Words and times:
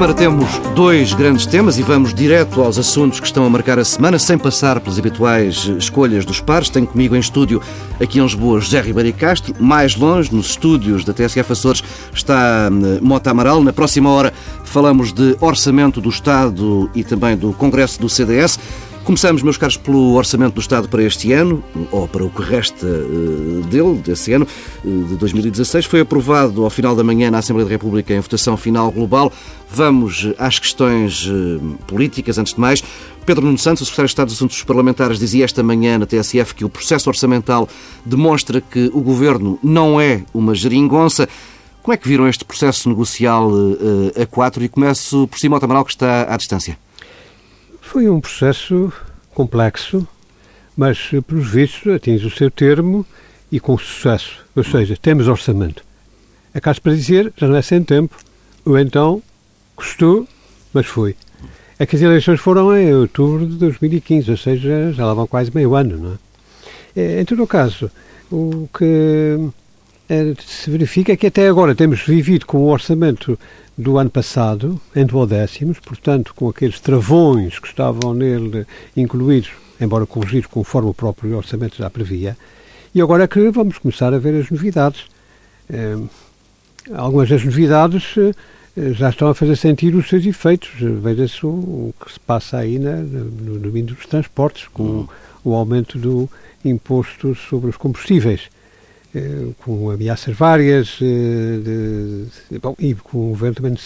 semana 0.00 0.14
temos 0.14 0.58
dois 0.74 1.12
grandes 1.12 1.44
temas 1.44 1.78
e 1.78 1.82
vamos 1.82 2.14
direto 2.14 2.62
aos 2.62 2.78
assuntos 2.78 3.20
que 3.20 3.26
estão 3.26 3.44
a 3.44 3.50
marcar 3.50 3.78
a 3.78 3.84
semana, 3.84 4.18
sem 4.18 4.38
passar 4.38 4.80
pelas 4.80 4.98
habituais 4.98 5.70
escolhas 5.78 6.24
dos 6.24 6.40
pares. 6.40 6.70
Tenho 6.70 6.86
comigo 6.86 7.14
em 7.14 7.18
estúdio, 7.18 7.60
aqui 8.00 8.18
em 8.18 8.22
Lisboa, 8.22 8.58
José 8.62 8.80
Ribeiro 8.80 9.12
Castro. 9.12 9.54
Mais 9.60 9.94
longe, 9.96 10.34
nos 10.34 10.46
estúdios 10.52 11.04
da 11.04 11.12
TSF 11.12 11.52
Açores, 11.52 11.84
está 12.14 12.70
hum, 12.72 12.98
Mota 13.02 13.30
Amaral. 13.30 13.62
Na 13.62 13.74
próxima 13.74 14.08
hora 14.08 14.32
falamos 14.64 15.12
de 15.12 15.36
orçamento 15.38 16.00
do 16.00 16.08
Estado 16.08 16.90
e 16.94 17.04
também 17.04 17.36
do 17.36 17.52
Congresso 17.52 18.00
do 18.00 18.08
CDS. 18.08 18.58
Começamos, 19.10 19.42
meus 19.42 19.56
caros, 19.56 19.76
pelo 19.76 20.12
Orçamento 20.12 20.54
do 20.54 20.60
Estado 20.60 20.88
para 20.88 21.02
este 21.02 21.32
ano, 21.32 21.64
ou 21.90 22.06
para 22.06 22.24
o 22.24 22.30
que 22.30 22.42
resta 22.42 22.86
uh, 22.86 23.60
dele, 23.62 23.94
desse 23.98 24.32
ano, 24.32 24.46
uh, 24.84 25.04
de 25.04 25.16
2016. 25.16 25.84
Foi 25.86 25.98
aprovado 25.98 26.62
ao 26.62 26.70
final 26.70 26.94
da 26.94 27.02
manhã 27.02 27.28
na 27.28 27.38
Assembleia 27.38 27.66
da 27.66 27.72
República 27.72 28.14
em 28.14 28.20
votação 28.20 28.56
final 28.56 28.88
global. 28.92 29.32
Vamos 29.68 30.26
uh, 30.26 30.34
às 30.38 30.60
questões 30.60 31.28
políticas, 31.88 32.38
antes 32.38 32.54
de 32.54 32.60
mais. 32.60 32.84
Pedro 33.26 33.44
Nuno 33.44 33.58
Santos, 33.58 33.82
o 33.82 33.84
Secretário 33.86 34.06
de 34.06 34.12
Estado 34.12 34.26
dos 34.28 34.36
Assuntos 34.36 34.62
Parlamentares, 34.62 35.18
dizia 35.18 35.44
esta 35.44 35.60
manhã 35.60 35.98
na 35.98 36.06
TSF 36.06 36.54
que 36.54 36.64
o 36.64 36.68
processo 36.68 37.10
orçamental 37.10 37.68
demonstra 38.06 38.60
que 38.60 38.92
o 38.94 39.00
Governo 39.00 39.58
não 39.60 40.00
é 40.00 40.22
uma 40.32 40.54
geringonça. 40.54 41.28
Como 41.82 41.92
é 41.92 41.96
que 41.96 42.06
viram 42.06 42.28
este 42.28 42.44
processo 42.44 42.88
negocial 42.88 43.50
a 44.14 44.24
quatro? 44.26 44.62
E 44.62 44.68
começo 44.68 45.26
por 45.26 45.40
Simão 45.40 45.58
Tamaral, 45.58 45.84
que 45.84 45.90
está 45.90 46.32
à 46.32 46.36
distância. 46.36 46.78
Foi 47.90 48.08
um 48.08 48.20
processo 48.20 48.92
complexo, 49.34 50.06
mas, 50.76 51.10
pelos 51.26 51.50
vistos, 51.50 51.92
atinge 51.92 52.24
o 52.24 52.30
seu 52.30 52.48
termo 52.48 53.04
e 53.50 53.58
com 53.58 53.76
sucesso. 53.76 54.44
Ou 54.54 54.62
seja, 54.62 54.96
temos 54.96 55.26
orçamento. 55.26 55.82
Acaso 56.54 56.80
para 56.80 56.94
dizer, 56.94 57.32
já 57.36 57.48
não 57.48 57.56
é 57.56 57.62
sem 57.62 57.82
tempo, 57.82 58.16
ou 58.64 58.78
então 58.78 59.20
custou, 59.74 60.24
mas 60.72 60.86
foi. 60.86 61.16
É 61.80 61.84
que 61.84 61.96
as 61.96 62.02
eleições 62.02 62.38
foram 62.38 62.78
em 62.78 62.94
outubro 62.94 63.44
de 63.44 63.56
2015, 63.56 64.30
ou 64.30 64.36
seja, 64.36 64.92
já 64.92 65.04
lá 65.04 65.12
vão 65.12 65.26
quase 65.26 65.50
meio 65.52 65.74
ano, 65.74 65.98
não 65.98 66.12
é? 66.94 67.00
é 67.00 67.20
em 67.22 67.24
todo 67.24 67.42
o 67.42 67.46
caso, 67.48 67.90
o 68.30 68.68
que 68.72 69.50
é, 70.08 70.32
se 70.46 70.70
verifica 70.70 71.12
é 71.12 71.16
que 71.16 71.26
até 71.26 71.48
agora 71.48 71.74
temos 71.74 72.02
vivido 72.02 72.46
com 72.46 72.58
o 72.58 72.70
orçamento 72.70 73.36
do 73.80 73.98
ano 73.98 74.10
passado, 74.10 74.80
em 74.94 75.06
duodécimos, 75.06 75.78
portanto, 75.80 76.34
com 76.34 76.48
aqueles 76.48 76.78
travões 76.78 77.58
que 77.58 77.66
estavam 77.66 78.12
nele 78.12 78.66
incluídos, 78.96 79.50
embora 79.80 80.04
corrigidos 80.04 80.46
conforme 80.46 80.90
o 80.90 80.94
próprio 80.94 81.36
orçamento 81.36 81.76
já 81.76 81.88
previa, 81.88 82.36
e 82.94 83.00
agora 83.00 83.24
é 83.24 83.26
que 83.26 83.50
vamos 83.50 83.78
começar 83.78 84.12
a 84.12 84.18
ver 84.18 84.38
as 84.40 84.50
novidades. 84.50 85.06
Eh, 85.68 85.96
algumas 86.92 87.28
das 87.28 87.44
novidades 87.44 88.16
eh, 88.18 88.92
já 88.92 89.10
estão 89.10 89.28
a 89.28 89.34
fazer 89.34 89.56
sentir 89.56 89.94
os 89.94 90.08
seus 90.08 90.26
efeitos. 90.26 90.70
Veja-se 90.78 91.46
o, 91.46 91.48
o, 91.48 91.94
que 92.00 92.12
se 92.12 92.20
passa 92.20 92.58
aí 92.58 92.78
na, 92.78 92.96
no 92.96 93.58
domínio 93.58 93.94
dos 93.94 94.06
transportes, 94.06 94.68
com 94.68 94.82
uhum. 94.82 95.08
o 95.44 95.54
aumento 95.54 95.98
do 95.98 96.28
imposto 96.64 97.34
sobre 97.34 97.70
os 97.70 97.76
combustíveis. 97.76 98.50
Eh, 99.12 99.48
com 99.64 99.90
ameaças 99.90 100.36
várias 100.36 100.98
eh, 101.02 101.58
de, 101.64 102.26
de, 102.48 102.58
bom, 102.60 102.76
e 102.78 102.94
com 102.94 103.18
o 103.18 103.28
governo 103.30 103.56
também 103.56 103.76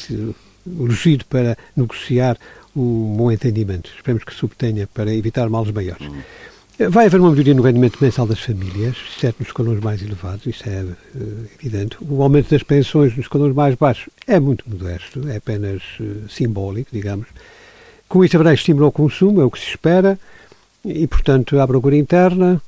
urgido 0.66 1.24
para 1.24 1.56
negociar 1.74 2.36
um 2.76 3.14
bom 3.16 3.32
entendimento. 3.32 3.90
Esperemos 3.96 4.22
que 4.22 4.34
se 4.34 4.44
obtenha 4.44 4.86
para 4.86 5.14
evitar 5.14 5.48
males 5.48 5.70
maiores. 5.70 6.06
Uhum. 6.06 6.20
Eh, 6.78 6.88
vai 6.90 7.06
haver 7.06 7.20
uma 7.20 7.30
melhoria 7.30 7.54
no 7.54 7.62
rendimento 7.62 7.98
mensal 8.02 8.26
das 8.26 8.40
famílias, 8.40 8.96
exceto 9.16 9.36
nos 9.38 9.48
escalões 9.48 9.80
mais 9.80 10.02
elevados, 10.02 10.44
isso 10.44 10.68
é 10.68 10.82
uh, 10.82 11.48
evidente. 11.58 11.96
O 12.02 12.22
aumento 12.22 12.50
das 12.50 12.62
pensões 12.62 13.16
nos 13.16 13.24
escalões 13.24 13.54
mais 13.54 13.76
baixos 13.76 14.10
é 14.26 14.38
muito 14.38 14.68
modesto, 14.68 15.26
é 15.28 15.36
apenas 15.36 15.82
uh, 16.00 16.28
simbólico, 16.28 16.90
digamos. 16.92 17.28
Com 18.06 18.22
isso 18.22 18.36
haverá 18.36 18.52
estímulo 18.52 18.84
ao 18.84 18.92
consumo, 18.92 19.40
é 19.40 19.44
o 19.44 19.50
que 19.50 19.58
se 19.58 19.70
espera, 19.70 20.18
e, 20.84 21.06
portanto, 21.06 21.58
à 21.58 21.66
procura 21.66 21.96
interna, 21.96 22.60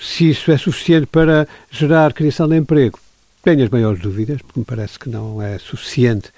se 0.00 0.30
isso 0.30 0.50
é 0.50 0.58
suficiente 0.58 1.06
para 1.06 1.46
gerar 1.70 2.12
criação 2.12 2.48
de 2.48 2.56
emprego, 2.56 2.98
tenho 3.42 3.62
as 3.62 3.70
maiores 3.70 4.00
dúvidas, 4.00 4.40
porque 4.42 4.60
me 4.60 4.66
parece 4.66 4.98
que 4.98 5.08
não 5.08 5.40
é 5.40 5.58
suficiente 5.58 6.30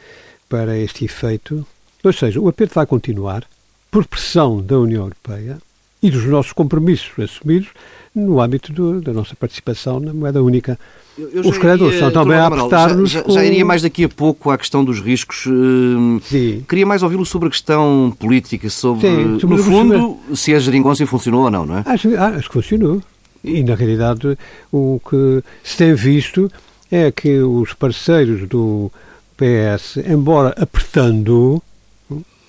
para 0.49 0.77
este 0.77 1.05
efeito. 1.05 1.67
Ou 2.05 2.13
seja, 2.13 2.41
o 2.41 2.49
aperto 2.49 2.75
vai 2.75 2.87
continuar 2.87 3.45
por 3.91 4.07
pressão 4.07 4.61
da 4.63 4.79
União 4.79 5.05
Europeia 5.05 5.59
e 6.03 6.11
dos 6.11 6.25
nossos 6.25 6.53
compromissos 6.53 7.11
assumidos 7.19 7.69
no 8.15 8.41
âmbito 8.41 8.73
do, 8.73 9.01
da 9.01 9.13
nossa 9.13 9.35
participação 9.35 10.01
na 10.01 10.13
moeda 10.13 10.43
única. 10.43 10.79
Eu, 11.17 11.31
eu 11.31 11.49
Os 11.49 11.59
credores 11.59 11.95
estão 11.95 12.11
também 12.11 12.37
a 12.37 12.47
apertar-nos. 12.47 13.11
Já, 13.11 13.23
já, 13.23 13.35
já, 13.35 13.45
iria 13.45 13.65
mais 13.65 13.83
daqui 13.83 14.05
a 14.05 14.09
pouco 14.09 14.51
à 14.51 14.59
questão 14.59 14.85
dos 14.85 15.01
riscos. 15.01 15.47
Hum, 15.47 16.21
Sim. 16.23 16.65
Queria 16.69 16.87
mais 16.87 17.03
ouvi-lo 17.03 17.25
sobre 17.25 17.49
a 17.49 17.51
questão 17.51 18.15
política, 18.19 18.71
sobre, 18.71 19.09
Sim, 19.09 19.41
sobre 19.41 19.57
no 19.57 19.63
fundo, 19.63 20.17
se 20.35 20.55
a 20.55 20.59
geringonça 20.59 21.07
funcionou 21.07 21.45
ou 21.45 21.51
não, 21.51 21.67
não 21.67 21.79
é? 21.79 21.83
Acho, 21.87 22.15
ah, 22.17 22.29
acho 22.29 22.49
que 22.49 22.55
funcionou. 22.55 23.03
E, 23.43 23.63
na 23.63 23.75
realidade, 23.75 24.37
o 24.73 25.01
que 25.09 25.43
se 25.63 25.77
tem 25.77 25.95
visto 25.95 26.51
é 26.91 27.11
que 27.11 27.39
os 27.41 27.73
parceiros 27.73 28.49
do 28.49 28.91
PS, 29.37 29.99
embora 29.99 30.55
apertando, 30.61 31.63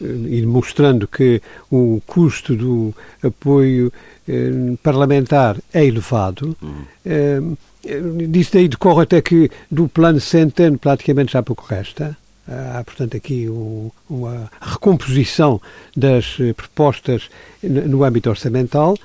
e 0.02 0.46
mostrando 0.46 1.08
que 1.08 1.42
o 1.72 2.02
custo 2.06 2.56
do 2.56 2.94
apoio 3.24 3.92
eh, 4.28 4.76
parlamentar 4.82 5.58
é 5.74 5.86
elevado. 5.86 6.56
Uhum. 6.62 6.86
Eh, 7.06 7.42
disso 8.28 8.52
daí 8.54 8.68
decorre 8.68 9.04
até 9.04 9.22
que 9.22 9.50
do 9.70 9.88
plano 9.88 10.20
centeno 10.20 10.78
praticamente 10.78 11.34
já 11.34 11.44
pouco 11.44 11.66
resta. 11.68 12.18
Há, 12.50 12.84
portanto, 12.84 13.16
aqui 13.16 13.48
um, 13.48 13.92
uma 14.10 14.50
recomposição 14.60 15.62
das 15.96 16.38
eh, 16.40 16.52
propostas 16.54 17.30
no, 17.62 18.04
âmbito 18.04 18.30
orçamental. 18.30 18.98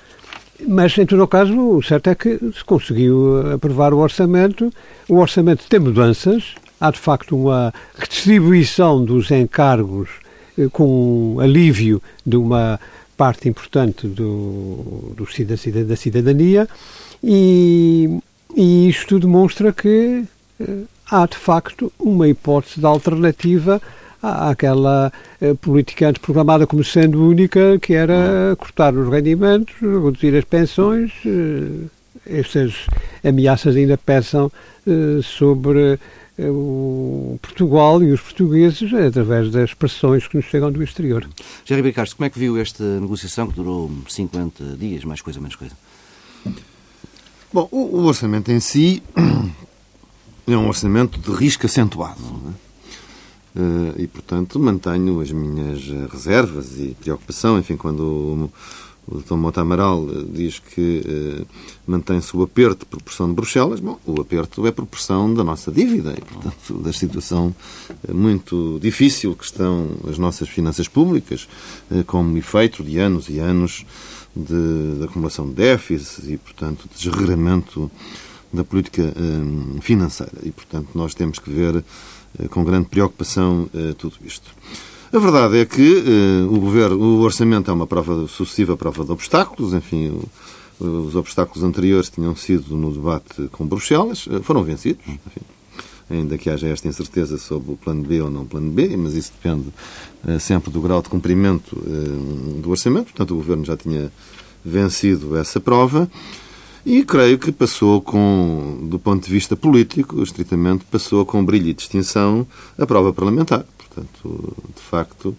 Mas, 0.66 0.96
em 0.96 1.04
todo 1.04 1.22
o 1.22 1.28
caso, 1.28 1.54
o 1.76 1.82
certo 1.82 2.08
é 2.08 2.14
que 2.14 2.38
se 2.38 2.64
conseguiu 2.64 3.52
aprovar 3.52 3.92
o 3.92 3.98
orçamento. 3.98 4.72
O 5.08 5.16
orçamento 5.16 5.64
tem 5.68 5.78
mudanças. 5.78 6.54
Há, 6.80 6.90
de 6.90 6.98
facto, 6.98 7.36
uma 7.36 7.72
redistribuição 7.94 9.04
dos 9.04 9.30
encargos 9.30 10.08
eh, 10.08 10.23
com 10.72 11.38
alívio 11.40 12.02
de 12.24 12.36
uma 12.36 12.78
parte 13.16 13.48
importante 13.48 14.06
do, 14.06 15.14
do 15.16 15.26
da 15.86 15.96
cidadania 15.96 16.68
e, 17.22 18.18
e 18.54 18.88
isto 18.88 19.18
demonstra 19.18 19.72
que 19.72 20.24
eh, 20.60 20.64
há 21.10 21.26
de 21.26 21.36
facto 21.36 21.92
uma 21.98 22.28
hipótese 22.28 22.80
de 22.80 22.86
alternativa 22.86 23.80
àquela 24.22 25.12
eh, 25.40 25.54
política 25.54 26.08
antes 26.08 26.20
programada 26.20 26.66
como 26.66 26.82
sendo 26.82 27.26
única, 27.26 27.78
que 27.78 27.94
era 27.94 28.56
cortar 28.58 28.94
os 28.94 29.08
rendimentos, 29.08 29.74
reduzir 29.80 30.36
as 30.36 30.44
pensões. 30.44 31.12
Estas 32.26 32.86
ameaças 33.22 33.76
ainda 33.76 33.98
pesam 33.98 34.50
sobre 35.22 35.98
o 36.38 37.38
Portugal 37.40 38.02
e 38.02 38.10
os 38.10 38.20
portugueses 38.20 38.92
através 38.92 39.50
das 39.50 39.72
pressões 39.72 40.26
que 40.26 40.36
nos 40.36 40.46
chegam 40.46 40.70
do 40.70 40.82
exterior. 40.82 41.28
Jerry 41.64 41.82
Ricardo, 41.82 42.14
como 42.16 42.26
é 42.26 42.30
que 42.30 42.38
viu 42.38 42.58
esta 42.58 42.82
negociação 43.00 43.46
que 43.46 43.54
durou 43.54 43.90
50 44.08 44.76
dias, 44.76 45.04
mais 45.04 45.20
coisa, 45.20 45.40
menos 45.40 45.56
coisa? 45.56 45.76
Bom, 47.52 47.68
o, 47.70 47.98
o 47.98 48.04
orçamento 48.04 48.50
em 48.50 48.58
si 48.58 49.02
é 50.46 50.56
um 50.56 50.66
orçamento 50.66 51.20
de 51.20 51.30
risco 51.36 51.66
acentuado. 51.66 52.20
É? 52.60 52.64
Uh, 53.56 53.94
e, 53.98 54.08
portanto, 54.08 54.58
mantenho 54.58 55.20
as 55.20 55.30
minhas 55.30 55.80
reservas 56.10 56.76
e 56.80 56.96
preocupação, 57.00 57.56
enfim, 57.56 57.76
quando 57.76 58.50
o 59.06 59.18
Dr. 59.18 59.34
Mota 59.34 59.60
Amaral 59.60 60.06
eh, 60.08 60.24
diz 60.28 60.58
que 60.58 61.02
eh, 61.06 61.44
mantém-se 61.86 62.36
o 62.36 62.42
aperto 62.42 62.86
por 62.86 63.02
pressão 63.02 63.28
de 63.28 63.34
Bruxelas. 63.34 63.80
Bom, 63.80 63.98
o 64.06 64.20
aperto 64.20 64.66
é 64.66 64.70
por 64.70 64.86
pressão 64.86 65.32
da 65.32 65.44
nossa 65.44 65.70
dívida 65.70 66.14
e, 66.16 66.20
portanto, 66.20 66.78
da 66.82 66.92
situação 66.92 67.54
eh, 68.08 68.12
muito 68.12 68.78
difícil 68.80 69.34
que 69.36 69.44
estão 69.44 69.90
as 70.08 70.18
nossas 70.18 70.48
finanças 70.48 70.88
públicas, 70.88 71.46
eh, 71.90 72.02
como 72.06 72.36
efeito 72.38 72.82
de 72.82 72.98
anos 72.98 73.28
e 73.28 73.38
anos 73.38 73.84
de, 74.34 74.98
de 74.98 75.04
acumulação 75.04 75.48
de 75.48 75.54
déficits 75.54 76.28
e, 76.28 76.36
portanto, 76.36 76.88
de 76.88 77.04
desregramento 77.04 77.90
da 78.52 78.64
política 78.64 79.02
eh, 79.02 79.80
financeira. 79.80 80.32
E, 80.42 80.50
portanto, 80.50 80.88
nós 80.94 81.14
temos 81.14 81.38
que 81.38 81.50
ver 81.50 81.84
eh, 82.38 82.48
com 82.48 82.64
grande 82.64 82.88
preocupação 82.88 83.68
tudo 83.98 84.16
isto. 84.24 84.50
A 85.14 85.18
verdade 85.20 85.58
é 85.58 85.64
que 85.64 85.80
uh, 85.80 86.52
o, 86.52 86.58
governo, 86.58 86.98
o 86.98 87.20
orçamento 87.20 87.70
é 87.70 87.74
uma 87.74 87.86
prova 87.86 88.26
sucessiva 88.26 88.76
prova 88.76 89.04
de 89.04 89.12
obstáculos, 89.12 89.72
enfim, 89.72 90.08
o, 90.80 90.84
os 90.84 91.14
obstáculos 91.14 91.62
anteriores 91.62 92.10
tinham 92.10 92.34
sido 92.34 92.76
no 92.76 92.90
debate 92.92 93.48
com 93.52 93.64
Bruxelas, 93.64 94.26
uh, 94.26 94.42
foram 94.42 94.64
vencidos, 94.64 95.06
enfim, 95.06 95.40
ainda 96.10 96.36
que 96.36 96.50
haja 96.50 96.66
esta 96.66 96.88
incerteza 96.88 97.38
sobre 97.38 97.74
o 97.74 97.76
plano 97.76 98.02
B 98.02 98.22
ou 98.22 98.28
não 98.28 98.44
plano 98.44 98.72
B, 98.72 98.96
mas 98.96 99.14
isso 99.14 99.32
depende 99.40 99.68
uh, 100.24 100.40
sempre 100.40 100.72
do 100.72 100.80
grau 100.80 101.00
de 101.00 101.08
cumprimento 101.08 101.76
do 102.60 102.70
orçamento, 102.70 103.12
portanto 103.12 103.34
o 103.34 103.36
governo 103.36 103.64
já 103.64 103.76
tinha 103.76 104.10
vencido 104.64 105.36
essa 105.36 105.60
prova. 105.60 106.10
E 106.84 107.02
creio 107.02 107.38
que 107.38 107.50
passou 107.50 108.02
com, 108.02 108.80
do 108.90 108.98
ponto 108.98 109.24
de 109.24 109.30
vista 109.30 109.56
político, 109.56 110.22
estritamente, 110.22 110.84
passou 110.90 111.24
com 111.24 111.42
brilho 111.42 111.68
e 111.68 111.72
distinção 111.72 112.46
a 112.76 112.84
prova 112.84 113.10
parlamentar. 113.10 113.64
Portanto, 113.94 114.56
de 114.74 114.82
facto, 114.82 115.36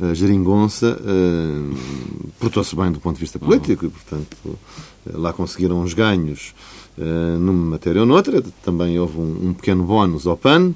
a 0.00 0.12
geringonça 0.12 0.98
uh, 1.00 2.32
portou-se 2.40 2.74
bem 2.74 2.90
do 2.90 2.98
ponto 2.98 3.14
de 3.14 3.20
vista 3.20 3.38
político 3.38 3.86
e, 3.86 3.88
portanto, 3.88 4.58
lá 5.06 5.32
conseguiram 5.32 5.80
uns 5.80 5.94
ganhos 5.94 6.52
uh, 6.98 7.38
numa 7.38 7.70
matéria 7.70 8.00
ou 8.00 8.06
noutra. 8.06 8.42
Também 8.64 8.98
houve 8.98 9.18
um, 9.18 9.48
um 9.50 9.54
pequeno 9.54 9.84
bónus 9.84 10.26
ao 10.26 10.36
PAN, 10.36 10.74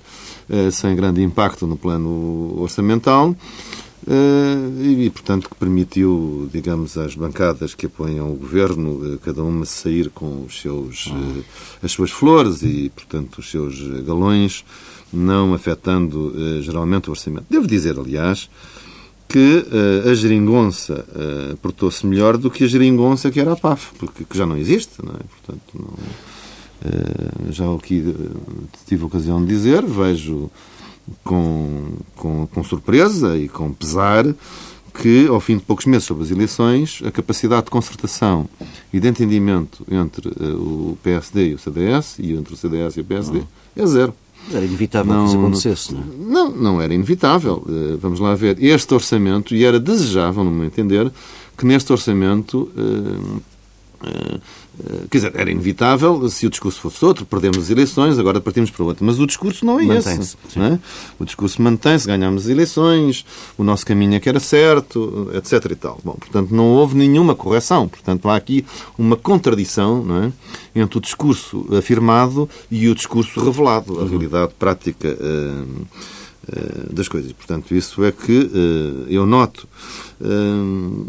uh, 0.49 0.71
sem 0.71 0.95
grande 0.95 1.21
impacto 1.23 1.67
no 1.67 1.77
plano 1.77 2.55
orçamental. 2.61 3.35
Uh, 4.07 4.81
e, 4.81 5.11
portanto, 5.11 5.51
que 5.51 5.57
permitiu, 5.57 6.49
digamos, 6.53 6.97
às 6.97 7.15
bancadas 7.15 7.75
que 7.75 7.87
apoiam 7.87 8.33
o 8.33 8.37
governo, 8.37 9.19
cada 9.19 9.43
uma 9.43 9.67
sair 9.67 10.09
com 10.09 10.45
os 10.47 10.61
seus, 10.61 11.09
uh, 11.09 11.45
as 11.83 11.91
suas 11.91 12.11
flores 12.11 12.63
e, 12.63 12.91
portanto, 12.95 13.39
os 13.39 13.51
seus 13.51 13.81
galões, 14.05 14.65
não 15.13 15.55
afetando 15.55 16.63
geralmente 16.63 17.09
o 17.09 17.13
orçamento. 17.13 17.47
Devo 17.49 17.67
dizer, 17.67 17.99
aliás, 17.99 18.49
que 19.29 19.65
a 20.11 20.15
geringonça 20.15 21.05
portou-se 21.61 22.07
melhor 22.07 22.37
do 22.37 22.51
que 22.51 22.65
a 22.65 22.67
geringonça 22.67 23.31
que 23.31 23.39
era 23.39 23.53
a 23.53 23.57
PAF, 23.57 23.93
porque 23.99 24.25
que 24.25 24.37
já 24.37 24.47
não 24.47 24.57
existe, 24.57 25.05
não 25.05 25.13
é? 25.13 25.19
Portanto, 25.19 25.63
não, 25.75 27.53
já 27.53 27.71
aqui 27.75 28.15
tive 28.87 29.05
ocasião 29.05 29.41
de 29.43 29.49
dizer, 29.49 29.85
vejo 29.85 30.51
com, 31.25 31.93
com, 32.17 32.47
com 32.47 32.65
surpresa 32.65 33.37
e 33.37 33.49
com 33.49 33.73
pesar 33.73 34.25
que, 35.01 35.29
ao 35.29 35.41
fim 35.41 35.57
de 35.57 35.63
poucos 35.63 35.87
meses 35.87 36.05
sobre 36.05 36.25
as 36.25 36.31
eleições, 36.31 37.01
a 37.05 37.11
capacidade 37.11 37.67
de 37.67 37.71
concertação 37.71 38.49
e 38.93 38.99
de 38.99 39.09
entendimento 39.09 39.85
entre 39.91 40.29
uh, 40.29 40.93
o 40.93 40.99
PSD 41.03 41.51
e 41.51 41.55
o 41.55 41.59
CDS, 41.59 42.19
e 42.19 42.33
entre 42.33 42.55
o 42.55 42.57
CDS 42.57 42.97
e 42.97 43.01
o 43.01 43.05
PSD, 43.05 43.43
é 43.77 43.87
zero. 43.87 44.15
Era 44.53 44.65
inevitável 44.65 45.13
não, 45.13 45.23
que 45.23 45.29
isso 45.29 45.39
acontecesse, 45.39 45.95
não 45.95 46.01
é? 46.01 46.05
Não, 46.19 46.51
não 46.51 46.83
era 46.83 46.95
inevitável. 46.95 47.63
Uh, 47.67 47.99
vamos 47.99 48.21
lá 48.21 48.35
ver. 48.35 48.63
Este 48.63 48.95
orçamento, 48.95 49.55
e 49.55 49.65
era 49.65 49.79
desejável, 49.79 50.45
no 50.45 50.51
meu 50.51 50.65
entender, 50.65 51.11
que 51.57 51.67
neste 51.67 51.93
orçamento 51.93 52.71
Uh, 52.77 53.41
quer 55.11 55.19
dizer, 55.19 55.33
era 55.35 55.51
inevitável 55.51 56.29
se 56.29 56.47
o 56.47 56.51
discurso 56.51 56.81
fosse 56.81 57.05
outro, 57.05 57.27
perdemos 57.27 57.59
as 57.59 57.71
eleições, 57.71 58.19
agora 58.19 58.41
partimos 58.41 58.71
para 58.71 58.85
outro. 58.85 59.05
Mas 59.05 59.19
o 59.19 59.27
discurso 59.27 59.65
não 59.65 59.81
é 59.81 59.85
esse. 59.99 60.37
Não 60.57 60.65
é? 60.67 60.79
O 61.19 61.25
discurso 61.25 61.61
mantém-se, 61.61 62.07
ganhamos 62.07 62.45
as 62.45 62.49
eleições, 62.49 63.25
o 63.57 63.65
nosso 63.65 63.85
caminho 63.85 64.15
é 64.15 64.21
que 64.21 64.29
era 64.29 64.41
certo, 64.41 65.31
etc. 65.35 65.73
e 65.73 65.75
tal. 65.75 66.01
Bom, 66.05 66.15
portanto, 66.15 66.55
não 66.55 66.67
houve 66.67 66.97
nenhuma 66.97 67.35
correção. 67.35 67.89
Portanto, 67.89 68.29
há 68.29 68.37
aqui 68.37 68.65
uma 68.97 69.17
contradição 69.17 70.05
não 70.05 70.25
é? 70.25 70.33
entre 70.75 70.99
o 70.99 71.01
discurso 71.01 71.67
afirmado 71.77 72.49
e 72.71 72.89
o 72.89 72.95
discurso 72.95 73.45
revelado, 73.45 73.99
a 73.99 74.03
uhum. 74.03 74.09
realidade 74.09 74.53
prática 74.59 75.09
uh, 75.09 75.87
das 76.91 77.09
coisas. 77.09 77.33
Portanto, 77.33 77.75
isso 77.75 78.05
é 78.05 78.13
que 78.13 78.51
eu 79.09 79.27
noto 79.27 79.69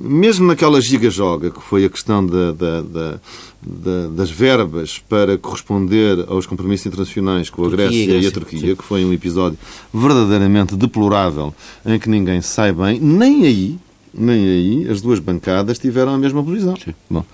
mesmo 0.01 0.47
naquela 0.47 0.79
giga-joga, 0.79 1.49
que 1.49 1.61
foi 1.61 1.85
a 1.85 1.89
questão 1.89 2.25
da, 2.25 2.51
da, 2.51 2.81
da, 2.81 4.07
das 4.15 4.29
verbas 4.29 4.99
para 4.99 5.37
corresponder 5.37 6.25
aos 6.27 6.45
compromissos 6.45 6.85
internacionais 6.85 7.49
com 7.49 7.65
a 7.65 7.69
Grécia, 7.69 8.05
Grécia 8.05 8.25
e 8.25 8.27
a 8.27 8.31
Turquia, 8.31 8.59
sim. 8.59 8.75
que 8.75 8.83
foi 8.83 9.03
um 9.03 9.11
episódio 9.11 9.57
verdadeiramente 9.93 10.75
deplorável, 10.75 11.53
em 11.85 11.97
que 11.97 12.09
ninguém 12.09 12.41
sai 12.41 12.71
bem, 12.71 12.99
nem 12.99 13.45
aí, 13.45 13.79
nem 14.13 14.47
aí 14.47 14.89
as 14.89 15.01
duas 15.01 15.19
bancadas 15.19 15.79
tiveram 15.79 16.13
a 16.13 16.17
mesma 16.17 16.43
posição. 16.43 16.75
Sim. 16.75 16.93
Bom, 17.09 17.25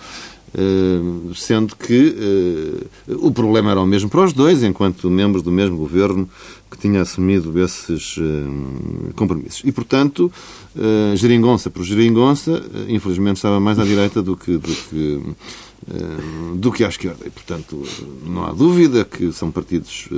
sendo 1.36 1.75
que 1.75 2.16
uh, 3.10 3.28
o 3.28 3.31
problema 3.31 3.72
era 3.72 3.81
o 3.81 3.86
mesmo 3.86 4.10
para 4.10 4.24
os 4.24 4.31
dois, 4.31 4.63
enquanto 4.63 5.10
membros 5.10 5.44
do 5.44 5.52
mesmo 5.52 5.78
governo 5.78 6.30
que 6.72 6.78
tinha 6.78 7.02
assumido 7.02 7.60
esses 7.60 8.18
uh, 8.18 9.13
compromissos. 9.16 9.62
E, 9.66 9.72
portanto, 9.72 10.31
geringonça 11.16 11.69
por 11.69 11.84
geringonça, 11.84 12.62
infelizmente 12.90 13.38
estava 13.38 13.60
mais 13.60 13.80
à 13.80 13.86
direita 13.86 14.22
do 14.22 14.36
que, 14.36 14.57
do 14.57 14.75
que, 14.90 15.22
do 16.56 16.72
que 16.72 16.84
à 16.84 16.90
esquerda. 16.90 17.25
E, 17.25 17.30
portanto, 17.30 17.81
não 18.25 18.46
há 18.46 18.52
dúvida 18.52 19.06
que 19.06 19.31
são 19.31 19.52
partidos 19.52 20.10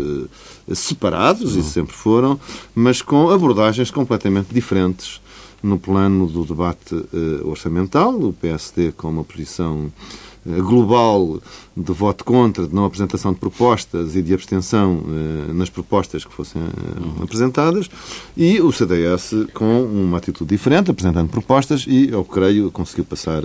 separados, 0.73 1.55
e 1.55 1.61
sempre 1.61 1.93
foram, 1.93 2.39
mas 2.73 3.03
com 3.03 3.29
abordagens 3.29 3.91
completamente 3.91 4.47
diferentes 4.51 5.21
no 5.61 5.77
plano 5.77 6.25
do 6.25 6.43
debate 6.43 6.95
orçamental. 7.43 8.15
O 8.15 8.33
PSD 8.33 8.93
com 8.93 9.09
uma 9.09 9.23
posição 9.23 9.91
eh, 9.91 10.26
global 10.61 11.41
de 11.75 11.91
voto 11.91 12.23
contra, 12.23 12.67
de 12.67 12.73
não 12.73 12.85
apresentação 12.85 13.33
de 13.33 13.39
propostas 13.39 14.15
e 14.15 14.21
de 14.21 14.33
abstenção 14.33 15.03
eh, 15.07 15.53
nas 15.53 15.69
propostas 15.69 16.23
que 16.23 16.33
fossem 16.33 16.61
eh, 16.61 17.23
apresentadas, 17.23 17.89
e 18.35 18.61
o 18.61 18.71
CDS 18.71 19.33
com 19.53 19.83
uma 19.83 20.17
atitude 20.17 20.49
diferente, 20.49 20.91
apresentando 20.91 21.29
propostas 21.29 21.85
e, 21.87 22.09
eu 22.09 22.23
creio, 22.23 22.71
conseguiu 22.71 23.05
passar, 23.05 23.41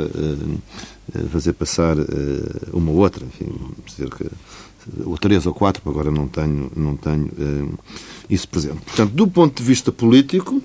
fazer 1.30 1.52
passar 1.54 1.96
uma 2.72 2.90
ou 2.90 2.98
outra, 2.98 3.24
enfim, 3.24 3.52
cerca 3.88 4.30
ou 5.04 5.16
três 5.16 5.46
ou 5.46 5.54
quatro, 5.54 5.82
agora 5.88 6.10
não 6.10 6.26
tenho, 6.26 6.70
não 6.76 6.96
tenho 6.96 7.78
isso 8.28 8.48
presente. 8.48 8.80
Portanto, 8.80 9.12
do 9.12 9.28
ponto 9.28 9.62
de 9.62 9.62
vista 9.62 9.92
político, 9.92 10.62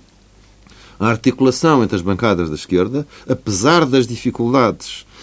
a 0.99 1.07
articulação 1.07 1.83
entre 1.83 1.95
as 1.95 2.01
bancadas 2.01 2.49
da 2.49 2.55
esquerda, 2.55 3.07
apesar 3.27 3.85
das 3.85 4.07
dificuldades 4.07 5.05
eh, 5.05 5.16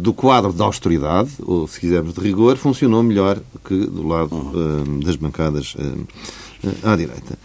do 0.00 0.12
quadro 0.12 0.52
da 0.52 0.64
austeridade, 0.64 1.30
ou 1.40 1.66
se 1.66 1.80
quisermos 1.80 2.14
de 2.14 2.20
rigor, 2.20 2.56
funcionou 2.56 3.02
melhor 3.02 3.40
que 3.64 3.74
do 3.86 4.06
lado 4.06 4.34
uh, 4.34 5.04
das 5.04 5.16
bancadas 5.16 5.74
uh, 5.74 6.06
à 6.84 6.94
direita. 6.94 7.36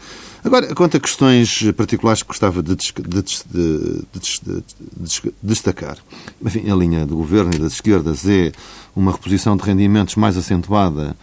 Agora, 0.43 0.73
quanto 0.75 0.95
a 0.95 0.99
questões 0.99 1.63
particulares 1.75 2.21
que 2.21 2.27
gostava 2.27 2.61
de, 2.61 2.75
de, 2.75 2.93
de, 2.93 4.03
de, 4.13 5.33
destacar. 5.41 5.97
Enfim, 6.41 6.69
a 6.69 6.75
linha 6.75 7.05
do 7.05 7.17
governo 7.17 7.53
e 7.53 7.57
das 7.57 7.73
esquerdas 7.73 8.27
é 8.27 8.51
uma 8.95 9.11
reposição 9.11 9.57
de 9.57 9.63
rendimentos 9.63 10.15
mais 10.15 10.37
acentuada 10.37 11.15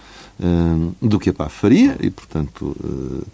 do 1.01 1.19
que 1.19 1.31
a 1.31 1.33
PAF 1.33 1.55
faria 1.55 1.97
e, 2.01 2.11
portanto, 2.11 2.77
uh, 2.81 3.27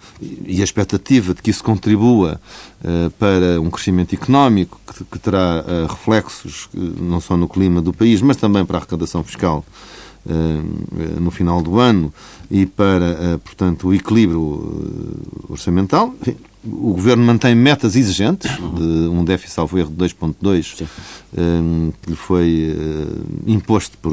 e 0.45 0.61
a 0.61 0.65
expectativa 0.65 1.33
de 1.33 1.41
que 1.41 1.51
isso 1.51 1.65
contribua 1.65 2.41
uh, 2.85 3.11
para 3.13 3.61
um 3.61 3.71
crescimento 3.71 4.15
económico 4.15 4.79
que 5.11 5.19
terá 5.19 5.65
reflexos 5.89 6.69
não 6.75 7.21
só 7.21 7.37
no 7.37 7.49
clima 7.49 7.81
do 7.81 7.93
país, 7.93 8.21
mas 8.21 8.37
também 8.37 8.65
para 8.67 8.77
a 8.77 8.81
arrecadação 8.81 9.25
fiscal 9.25 9.65
no 11.21 11.31
final 11.31 11.63
do 11.63 11.79
ano 11.79 12.13
e 12.51 12.67
para, 12.67 13.39
portanto, 13.45 13.89
o 13.89 13.95
equilíbrio 13.95 15.17
orçamental. 15.49 16.15
Enfim, 16.21 16.37
o 16.65 16.93
Governo 16.93 17.25
mantém 17.25 17.55
metas 17.55 17.97
exigentes, 17.97 18.51
de 18.51 19.09
um 19.09 19.25
déficit 19.25 19.55
salvo 19.55 19.79
erro 19.79 19.91
de 19.91 19.97
2,2, 19.97 20.87
que 22.03 22.11
lhe 22.11 22.17
foi 22.17 22.77
imposto 23.47 23.97
por, 23.99 24.13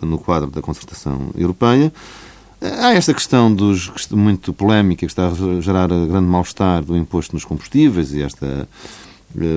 no 0.00 0.18
quadro 0.18 0.50
da 0.50 0.62
concertação 0.62 1.28
europeia. 1.36 1.92
Há 2.80 2.94
esta 2.94 3.12
questão 3.12 3.54
dos, 3.54 3.92
muito 4.10 4.50
polémica 4.54 5.00
que 5.00 5.12
está 5.12 5.28
a 5.28 5.60
gerar 5.60 5.88
grande 5.88 6.26
mal-estar 6.26 6.82
do 6.82 6.96
imposto 6.96 7.34
nos 7.34 7.44
combustíveis 7.44 8.14
e 8.14 8.22
esta 8.22 8.66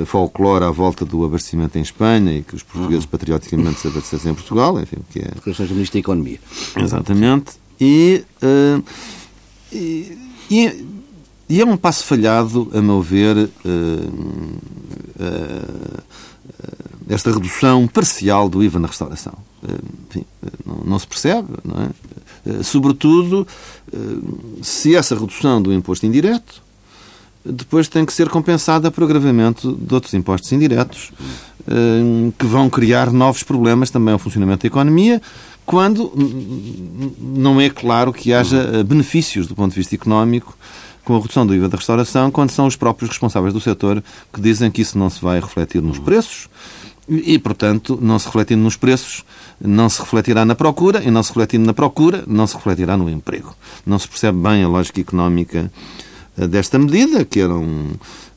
folclore 0.05 0.65
à 0.65 0.71
volta 0.71 1.05
do 1.05 1.23
abastecimento 1.23 1.77
em 1.77 1.81
Espanha 1.81 2.33
e 2.33 2.43
que 2.43 2.55
os 2.55 2.63
portugueses 2.63 3.03
uhum. 3.05 3.11
patrioticamente 3.11 3.79
se 3.79 3.87
abastecem 3.87 4.31
em 4.31 4.35
Portugal, 4.35 4.79
enfim, 4.81 4.97
que 5.09 5.19
é... 5.19 5.29
Declarações 5.35 5.69
do 5.69 5.75
Ministro 5.75 5.93
da 5.93 5.99
Economia. 5.99 6.39
Exatamente. 6.75 7.53
E, 7.79 8.23
uh, 8.41 8.83
e, 9.71 10.17
e, 11.49 11.61
é 11.61 11.65
um 11.65 11.77
passo 11.77 12.03
falhado, 12.05 12.71
a 12.73 12.81
meu 12.81 13.01
ver, 13.01 13.37
uh, 13.37 13.51
esta 17.09 17.31
redução 17.31 17.87
parcial 17.87 18.49
do 18.49 18.63
IVA 18.63 18.79
na 18.79 18.87
restauração. 18.87 19.33
Enfim, 20.09 20.25
não, 20.65 20.77
não 20.85 20.99
se 20.99 21.07
percebe, 21.07 21.49
não 21.63 21.83
é? 21.83 21.89
Eh, 22.47 22.63
sobretudo 22.63 23.45
eh, 23.91 23.97
se 24.61 24.95
essa 24.95 25.15
redução 25.15 25.61
do 25.61 25.73
imposto 25.73 26.05
indireto 26.05 26.63
depois 27.49 27.87
tem 27.87 28.05
que 28.05 28.13
ser 28.13 28.29
compensada 28.29 28.91
por 28.91 29.03
agravamento 29.03 29.71
de 29.73 29.93
outros 29.93 30.13
impostos 30.13 30.51
indiretos 30.51 31.11
eh, 31.67 32.31
que 32.37 32.45
vão 32.45 32.69
criar 32.69 33.11
novos 33.11 33.43
problemas 33.43 33.89
também 33.89 34.13
ao 34.13 34.19
funcionamento 34.19 34.63
da 34.63 34.67
economia, 34.67 35.21
quando 35.65 36.13
não 37.19 37.59
é 37.59 37.69
claro 37.69 38.13
que 38.13 38.33
haja 38.33 38.83
benefícios 38.85 39.47
do 39.47 39.55
ponto 39.55 39.71
de 39.71 39.77
vista 39.77 39.93
económico 39.93 40.57
com 41.03 41.15
a 41.15 41.19
redução 41.19 41.45
do 41.45 41.53
IVA 41.53 41.69
da 41.69 41.77
restauração, 41.77 42.31
quando 42.31 42.51
são 42.51 42.67
os 42.67 42.75
próprios 42.75 43.09
responsáveis 43.09 43.53
do 43.53 43.59
setor 43.59 44.03
que 44.33 44.41
dizem 44.41 44.71
que 44.71 44.81
isso 44.81 44.97
não 44.97 45.09
se 45.09 45.21
vai 45.21 45.39
refletir 45.39 45.81
nos 45.81 45.99
preços 45.99 46.49
e, 47.07 47.39
portanto, 47.39 47.97
não 48.01 48.19
se 48.19 48.25
refletindo 48.25 48.61
nos 48.61 48.75
preços, 48.75 49.23
não 49.59 49.87
se 49.89 50.01
refletirá 50.01 50.43
na 50.45 50.55
procura, 50.55 51.01
e 51.03 51.09
não 51.09 51.23
se 51.23 51.29
refletindo 51.29 51.65
na 51.65 51.73
procura, 51.73 52.23
não 52.27 52.45
se 52.45 52.55
refletirá 52.55 52.97
no 52.97 53.09
emprego. 53.09 53.55
Não 53.85 53.97
se 53.97 54.07
percebe 54.07 54.37
bem 54.37 54.63
a 54.63 54.67
lógica 54.67 54.99
económica 54.99 55.59
eh, 55.59 56.06
desta 56.45 56.77
medida, 56.77 57.25
que 57.25 57.39
era 57.39 57.55
um, 57.55 57.87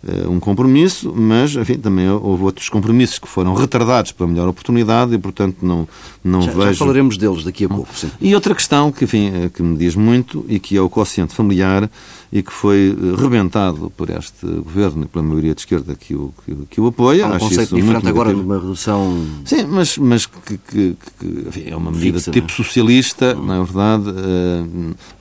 eh, 0.06 0.26
um 0.26 0.40
compromisso, 0.40 1.12
mas 1.14 1.54
enfim, 1.54 1.74
também 1.74 2.08
houve 2.08 2.44
outros 2.44 2.70
compromissos 2.70 3.18
que 3.18 3.28
foram 3.28 3.52
retardados 3.52 4.12
pela 4.12 4.28
melhor 4.30 4.48
oportunidade 4.48 5.14
e, 5.14 5.18
portanto, 5.18 5.58
não, 5.60 5.86
não 6.24 6.40
já, 6.40 6.52
vejo. 6.52 6.72
Já 6.72 6.74
falaremos 6.78 7.18
deles 7.18 7.44
daqui 7.44 7.66
a 7.66 7.68
pouco. 7.68 7.88
Sim. 7.94 8.10
E 8.18 8.34
outra 8.34 8.54
questão 8.54 8.90
que, 8.90 9.04
enfim, 9.04 9.30
eh, 9.34 9.50
que 9.52 9.62
me 9.62 9.76
diz 9.76 9.94
muito 9.94 10.44
e 10.48 10.58
que 10.58 10.74
é 10.74 10.80
o 10.80 10.88
quociente 10.88 11.34
familiar 11.34 11.90
e 12.32 12.42
que 12.42 12.52
foi 12.52 12.96
eh, 12.96 13.20
rebentado 13.20 13.90
por 13.96 14.08
este 14.10 14.46
governo 14.46 15.04
e 15.04 15.06
pela 15.08 15.24
maioria 15.24 15.54
de 15.54 15.60
esquerda 15.62 15.94
que 15.94 16.14
o, 16.14 16.32
que, 16.44 16.54
que 16.70 16.80
o 16.80 16.86
apoia. 16.86 17.26
Há 17.26 17.34
um 17.34 17.38
conceito 17.38 17.74
diferente 17.74 18.06
agora 18.08 18.28
negativo. 18.28 18.42
numa 18.52 18.60
redução. 18.60 19.26
Sim, 19.44 19.64
mas, 19.68 19.98
mas 19.98 20.26
que, 20.26 20.56
que- 20.58 20.96
que, 21.18 21.26
enfim, 21.48 21.64
é 21.66 21.76
uma 21.76 21.90
medida 21.90 22.18
Fixa, 22.18 22.30
de 22.30 22.34
tipo 22.40 22.46
não 22.48 22.54
é? 22.54 22.56
socialista, 22.56 23.34
na 23.34 23.62
verdade. 23.62 24.04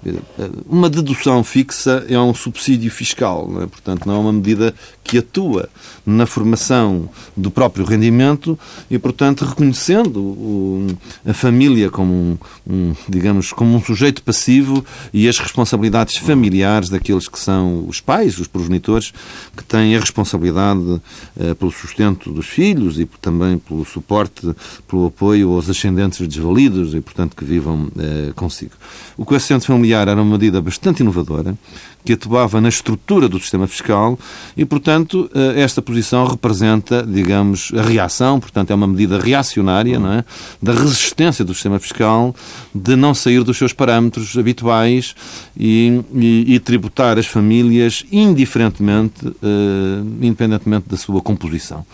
eh, 0.06 0.14
eh, 0.40 0.50
Uma 0.68 0.90
dedução 0.90 1.44
fixa 1.44 2.06
é 2.08 2.20
um 2.20 2.34
subsídio 2.34 2.92
fiscal, 2.92 3.48
não 3.52 3.62
é? 3.64 3.68
portanto, 3.68 4.06
não 4.06 4.16
é 4.16 4.18
uma 4.20 4.34
medida 4.34 4.74
que 5.04 5.18
atua 5.18 5.68
na 6.06 6.26
formação 6.28 7.10
do 7.36 7.50
próprio 7.50 7.84
rendimento 7.86 8.58
e, 8.92 9.00
portanto, 9.00 9.44
reconhecendo 9.46 10.20
o- 10.20 10.88
a 11.26 11.34
família 11.34 11.90
como 11.90 12.14
um, 12.14 12.38
um, 12.70 12.94
digamos, 13.08 13.52
como 13.52 13.76
um 13.76 13.82
sujeito 13.84 14.22
passivo 14.22 14.86
e 15.14 15.28
as 15.28 15.40
responsabilidades 15.40 16.18
familiares 16.18 16.90
daqueles 17.00 17.28
que 17.30 17.40
são 17.40 17.88
os 17.88 18.02
pais, 18.02 18.38
os 18.38 18.48
progenitores, 18.48 19.14
que 19.56 19.64
têm 19.64 19.96
a 19.96 20.00
responsabilidade 20.00 21.02
eh, 21.40 21.54
pelo 21.54 21.72
sustento 21.72 22.32
dos 22.32 22.46
filhos 22.46 23.00
e 23.00 23.06
também 23.22 23.58
pelo 23.58 23.86
suporte, 23.86 24.54
pelo 24.88 25.08
apoio 25.08 25.54
aos 25.54 25.70
ascendentes 25.70 26.28
desvalidos 26.28 26.94
e, 26.94 27.00
portanto, 27.00 27.36
que 27.36 27.46
vivam 27.46 27.90
eh, 27.98 28.34
consigo. 28.36 28.74
O 29.18 29.24
coeficiente 29.24 29.66
familiar 29.66 30.08
era 30.08 30.22
uma 30.22 30.38
medida 30.38 30.62
bastante 30.62 31.00
inovadora, 31.00 31.58
que 32.06 32.14
atuava 32.14 32.60
na 32.62 32.70
estrutura 32.70 33.28
do 33.28 33.40
sistema 33.40 33.68
fiscal 33.68 34.18
e, 34.56 34.64
portanto, 34.66 35.30
eh, 35.36 35.62
esta 35.62 35.82
posição 35.82 36.26
representa, 36.26 37.04
digamos, 37.06 37.72
a 37.78 37.82
reação, 37.82 38.40
portanto, 38.40 38.72
é 38.72 38.76
uma 38.76 38.88
medida 38.88 39.20
reacionária, 39.20 40.00
não 40.00 40.14
é? 40.14 40.24
Da 40.62 40.72
resistência 40.74 41.44
do 41.46 41.54
sistema 41.54 41.78
fiscal 41.80 42.34
de 42.74 42.96
não 42.96 43.14
sair 43.14 43.44
dos 43.44 43.58
seus 43.58 43.74
parâmetros 43.74 44.38
habituais 44.38 45.14
e, 45.58 46.02
e- 46.16 46.56
e 46.56 46.60
tributar 46.60 47.18
as 47.20 47.28
famílias 47.28 48.06
indiferentemente, 48.12 49.28
eh, 49.28 50.02
independentemente 50.22 50.86
da 50.90 50.98
sua 50.98 51.22
composição. 51.22 51.86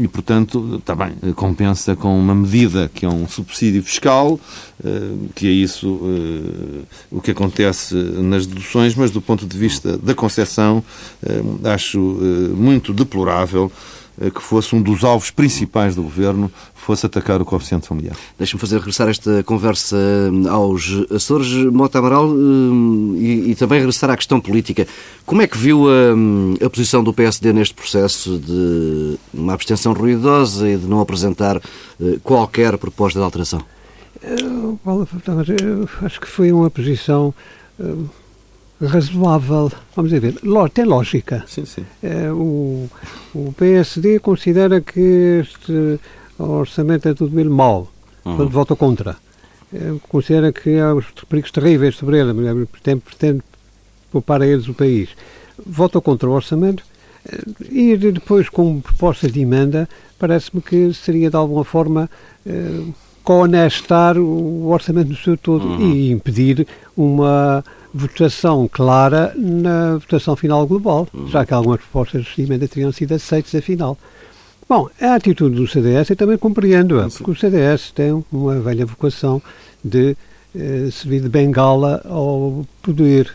E, 0.00 0.08
portanto, 0.08 0.80
também 0.84 1.12
eh, 1.22 1.32
compensa 1.32 1.94
com 1.94 2.18
uma 2.18 2.34
medida 2.34 2.90
que 2.92 3.04
é 3.04 3.08
um 3.08 3.28
subsídio 3.28 3.82
fiscal, 3.82 4.40
que 5.34 5.46
é 5.46 5.50
isso 5.50 6.00
eh, 6.04 6.82
o 7.10 7.20
que 7.20 7.30
acontece 7.30 7.94
nas 7.94 8.46
deduções, 8.46 8.94
mas 8.94 9.10
do 9.10 9.20
ponto 9.20 9.46
de 9.46 9.56
vista 9.56 9.96
da 9.96 10.14
concepção, 10.14 10.82
eh, 11.22 11.42
acho 11.72 11.98
eh, 11.98 12.54
muito 12.54 12.92
deplorável 12.92 13.70
que 14.34 14.40
fosse 14.42 14.74
um 14.74 14.82
dos 14.82 15.04
alvos 15.04 15.30
principais 15.30 15.94
do 15.94 16.02
governo 16.02 16.50
fosse 16.84 17.06
atacar 17.06 17.40
o 17.40 17.44
coeficiente 17.44 17.88
familiar. 17.88 18.14
Deixa-me 18.38 18.60
fazer 18.60 18.76
regressar 18.76 19.08
esta 19.08 19.42
conversa 19.42 19.96
hum, 19.96 20.48
aos 20.48 20.92
Açores. 21.10 21.48
Mota 21.72 21.98
Amaral, 21.98 22.26
hum, 22.26 23.14
e, 23.16 23.50
e 23.50 23.54
também 23.54 23.78
regressar 23.78 24.10
à 24.10 24.16
questão 24.16 24.40
política. 24.40 24.86
Como 25.24 25.40
é 25.40 25.46
que 25.46 25.56
viu 25.56 25.86
hum, 25.86 26.54
a, 26.62 26.68
posição 26.68 27.02
do 27.02 27.12
PSD 27.12 27.52
neste 27.52 27.74
processo 27.74 28.38
de 28.38 29.18
uma 29.32 29.54
abstenção 29.54 29.94
ruidosa 29.94 30.68
e 30.68 30.76
de 30.76 30.86
não 30.86 31.00
apresentar 31.00 31.56
eh, 31.56 32.18
qualquer 32.22 32.76
proposta 32.76 33.18
de 33.18 33.24
alteração? 33.24 33.62
Eu, 34.22 34.78
Paulo, 34.84 35.08
acho 36.02 36.20
que 36.20 36.26
foi 36.26 36.52
uma 36.52 36.70
posição 36.70 37.34
eh, 37.80 37.84
razoável. 38.86 39.70
Vamos 39.94 40.10
ver, 40.10 40.34
tem 40.72 40.84
lógica. 40.84 41.44
Sim, 41.46 41.64
sim. 41.64 41.84
Eh, 42.02 42.30
o, 42.30 42.88
o 43.34 43.52
PSD 43.56 44.18
considera 44.18 44.80
que 44.80 45.40
este 45.42 46.00
orçamento 46.38 47.08
é 47.08 47.14
tudo 47.14 47.38
ele 47.38 47.48
mau, 47.48 47.88
portanto 48.22 48.50
vota 48.50 48.76
contra. 48.76 49.16
Eh, 49.72 49.94
considera 50.08 50.52
que 50.52 50.78
há 50.78 50.94
os 50.94 51.06
perigos 51.28 51.50
terríveis 51.50 51.96
sobre 51.96 52.18
ele, 52.18 52.32
mas 52.32 52.68
pretende, 52.68 53.00
pretende 53.00 53.42
poupar 54.10 54.40
a 54.40 54.46
eles 54.46 54.68
o 54.68 54.74
país. 54.74 55.10
Vota 55.64 56.00
contra 56.00 56.28
o 56.28 56.32
orçamento 56.32 56.84
eh, 57.26 57.42
e 57.70 57.96
depois 57.96 58.48
com 58.48 58.80
propostas 58.80 59.32
de 59.32 59.40
emenda, 59.40 59.88
parece-me 60.18 60.62
que 60.62 60.92
seria 60.94 61.28
de 61.28 61.36
alguma 61.36 61.64
forma 61.64 62.08
eh, 62.46 62.82
conestar 63.24 64.18
o 64.18 64.68
orçamento 64.68 65.08
no 65.08 65.16
seu 65.16 65.36
todo 65.36 65.82
e 65.82 66.10
impedir 66.10 66.66
uma 66.96 67.64
votação 67.94 68.68
clara 68.70 69.32
na 69.36 69.98
votação 69.98 70.34
final 70.34 70.66
global, 70.66 71.06
já 71.28 71.46
que 71.46 71.54
algumas 71.54 71.80
propostas 71.80 72.24
de 72.24 72.42
emenda 72.42 72.66
teriam 72.66 72.90
sido 72.90 73.14
aceitas 73.14 73.54
afinal. 73.54 73.96
Bom, 74.68 74.88
a 75.00 75.14
atitude 75.14 75.54
do 75.54 75.68
CDS 75.68 76.10
eu 76.10 76.16
também 76.16 76.36
compreendo-a, 76.36 77.08
porque 77.08 77.30
o 77.30 77.36
CDS 77.36 77.92
tem 77.92 78.24
uma 78.32 78.58
velha 78.60 78.84
vocação 78.84 79.40
de 79.84 80.16
eh, 80.56 80.88
servir 80.90 81.20
de 81.20 81.28
bengala 81.28 82.02
ao 82.04 82.66
poder. 82.82 83.32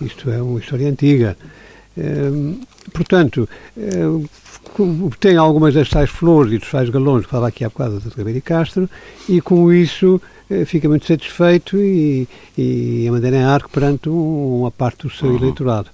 Isto 0.00 0.30
é 0.30 0.42
uma 0.42 0.58
história 0.58 0.88
antiga. 0.88 1.36
Eh, 1.96 2.54
portanto, 2.92 3.48
eh, 3.76 4.06
tem 5.20 5.36
algumas 5.36 5.74
das 5.74 5.88
tais 5.88 6.08
flores 6.08 6.54
e 6.54 6.58
dos 6.58 6.70
tais 6.70 6.88
galões 6.88 7.24
que 7.24 7.30
falava 7.30 7.48
aqui 7.48 7.64
há 7.64 7.68
bocado 7.68 8.00
da 8.00 8.10
Ribeiro 8.16 8.42
Castro 8.42 8.88
e 9.28 9.40
com 9.40 9.72
isso 9.72 10.20
fica 10.66 10.88
muito 10.88 11.06
satisfeito 11.06 11.76
e, 11.78 12.26
e 12.58 13.06
a 13.08 13.12
maneira 13.12 13.36
em 13.36 13.42
arco 13.44 13.70
perante 13.70 14.08
um- 14.08 14.60
uma 14.60 14.70
parte 14.70 15.06
do 15.06 15.10
seu 15.10 15.36
eleitorado. 15.36 15.88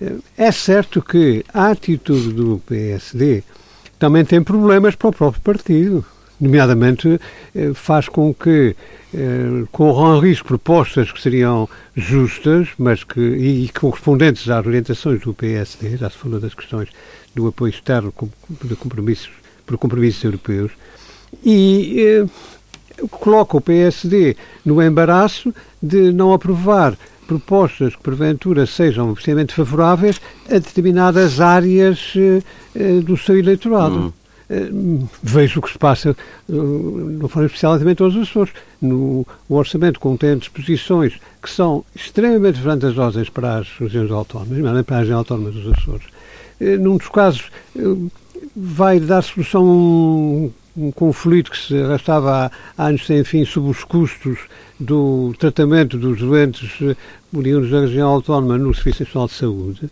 Eh, 0.00 0.12
É 0.36 0.52
certo 0.52 1.02
que 1.02 1.44
a 1.52 1.70
atitude 1.70 2.32
do 2.32 2.60
PSD 2.66 3.42
também 3.98 4.24
tem 4.24 4.42
problemas 4.42 4.94
para 4.94 5.08
o 5.08 5.12
próprio 5.12 5.42
partido. 5.42 6.04
Nomeadamente, 6.38 7.18
eh, 7.54 7.72
faz 7.74 8.08
com 8.08 8.32
que 8.34 8.76
eh, 9.14 9.64
corram 9.72 10.20
risco 10.20 10.48
propostas 10.48 11.10
que 11.10 11.20
seriam 11.22 11.66
justas, 11.96 12.68
mas 12.78 13.02
que, 13.02 13.18
e, 13.20 13.68
correspondentes 13.70 14.46
às 14.50 14.66
orientações 14.66 15.20
do 15.22 15.32
PSD, 15.32 15.96
já 15.96 16.10
se 16.10 16.18
falou 16.18 16.38
das 16.38 16.52
questões 16.54 16.90
do 17.34 17.46
apoio 17.48 17.70
externo 17.70 18.12
de 18.62 18.76
compromissos, 18.76 19.30
por 19.64 19.78
compromissos 19.78 20.22
europeus, 20.24 20.72
e 21.42 21.96
eh, 21.98 22.26
coloca 23.10 23.56
o 23.56 23.60
PSD 23.60 24.36
no 24.64 24.82
embaraço 24.82 25.54
de 25.82 26.12
não 26.12 26.32
aprovar 26.32 26.96
propostas 27.26 27.94
que 27.94 28.02
porventura 28.02 28.66
sejam 28.66 29.12
extremamente 29.12 29.52
favoráveis 29.52 30.20
a 30.48 30.54
determinadas 30.54 31.40
áreas 31.40 32.14
eh, 32.16 33.00
do 33.00 33.16
seu 33.16 33.36
eleitorado. 33.36 34.14
Eh, 34.48 34.68
vejo 35.22 35.58
o 35.58 35.62
que 35.62 35.72
se 35.72 35.78
passa, 35.78 36.10
eh, 36.10 36.52
não 36.52 37.28
foram 37.28 37.46
especialmente 37.46 38.02
aos 38.02 38.16
Açores. 38.16 38.52
No, 38.80 39.26
o 39.48 39.54
orçamento 39.56 39.98
contém 39.98 40.38
disposições 40.38 41.14
que 41.42 41.50
são 41.50 41.84
extremamente 41.94 42.60
vantajosas 42.60 43.28
para 43.28 43.58
as 43.58 43.68
regiões 43.78 44.10
autónomas, 44.10 44.58
não 44.58 44.78
é 44.78 44.82
para 44.82 44.96
a 44.96 45.00
região 45.00 45.18
autónoma 45.18 45.50
dos 45.50 45.66
Açores. 45.76 46.06
Num 46.58 46.96
dos 46.96 47.08
casos, 47.08 47.50
vai 48.56 48.98
dar 48.98 49.20
solução 49.20 50.50
um, 50.76 50.90
conflito 50.90 51.50
que 51.50 51.58
se 51.58 51.76
arrastava 51.76 52.50
há, 52.76 52.86
anos 52.86 53.06
sem 53.06 53.24
fim 53.24 53.44
sobre 53.44 53.70
os 53.70 53.84
custos 53.84 54.38
do 54.78 55.34
tratamento 55.38 55.96
dos 55.96 56.18
doentes 56.18 56.70
eh, 56.82 56.96
oriundos 57.34 57.70
da 57.70 57.80
região 57.80 58.08
autónoma 58.08 58.58
no 58.58 58.74
Serviço 58.74 59.04
Nacional 59.04 59.28
de 59.28 59.34
Saúde. 59.34 59.90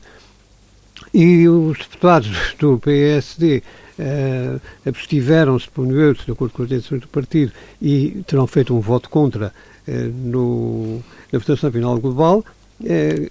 E 1.12 1.49
os 1.49 1.79
deputados 1.79 2.55
do 2.59 2.79
PSD 2.79 3.62
eh, 3.99 4.59
abstiveram-se, 4.87 5.69
eu, 5.76 6.14
de 6.14 6.31
acordo 6.31 6.53
com 6.53 6.62
as 6.62 6.71
intenções 6.71 7.00
do 7.00 7.09
partido, 7.09 7.53
e 7.81 8.23
terão 8.26 8.47
feito 8.47 8.76
um 8.76 8.81
voto 8.81 9.09
contra 9.09 9.53
eh, 9.87 10.11
no, 10.12 11.03
na 11.33 11.38
votação 11.38 11.71
final 11.73 11.99
global. 11.99 12.45
que 12.79 13.31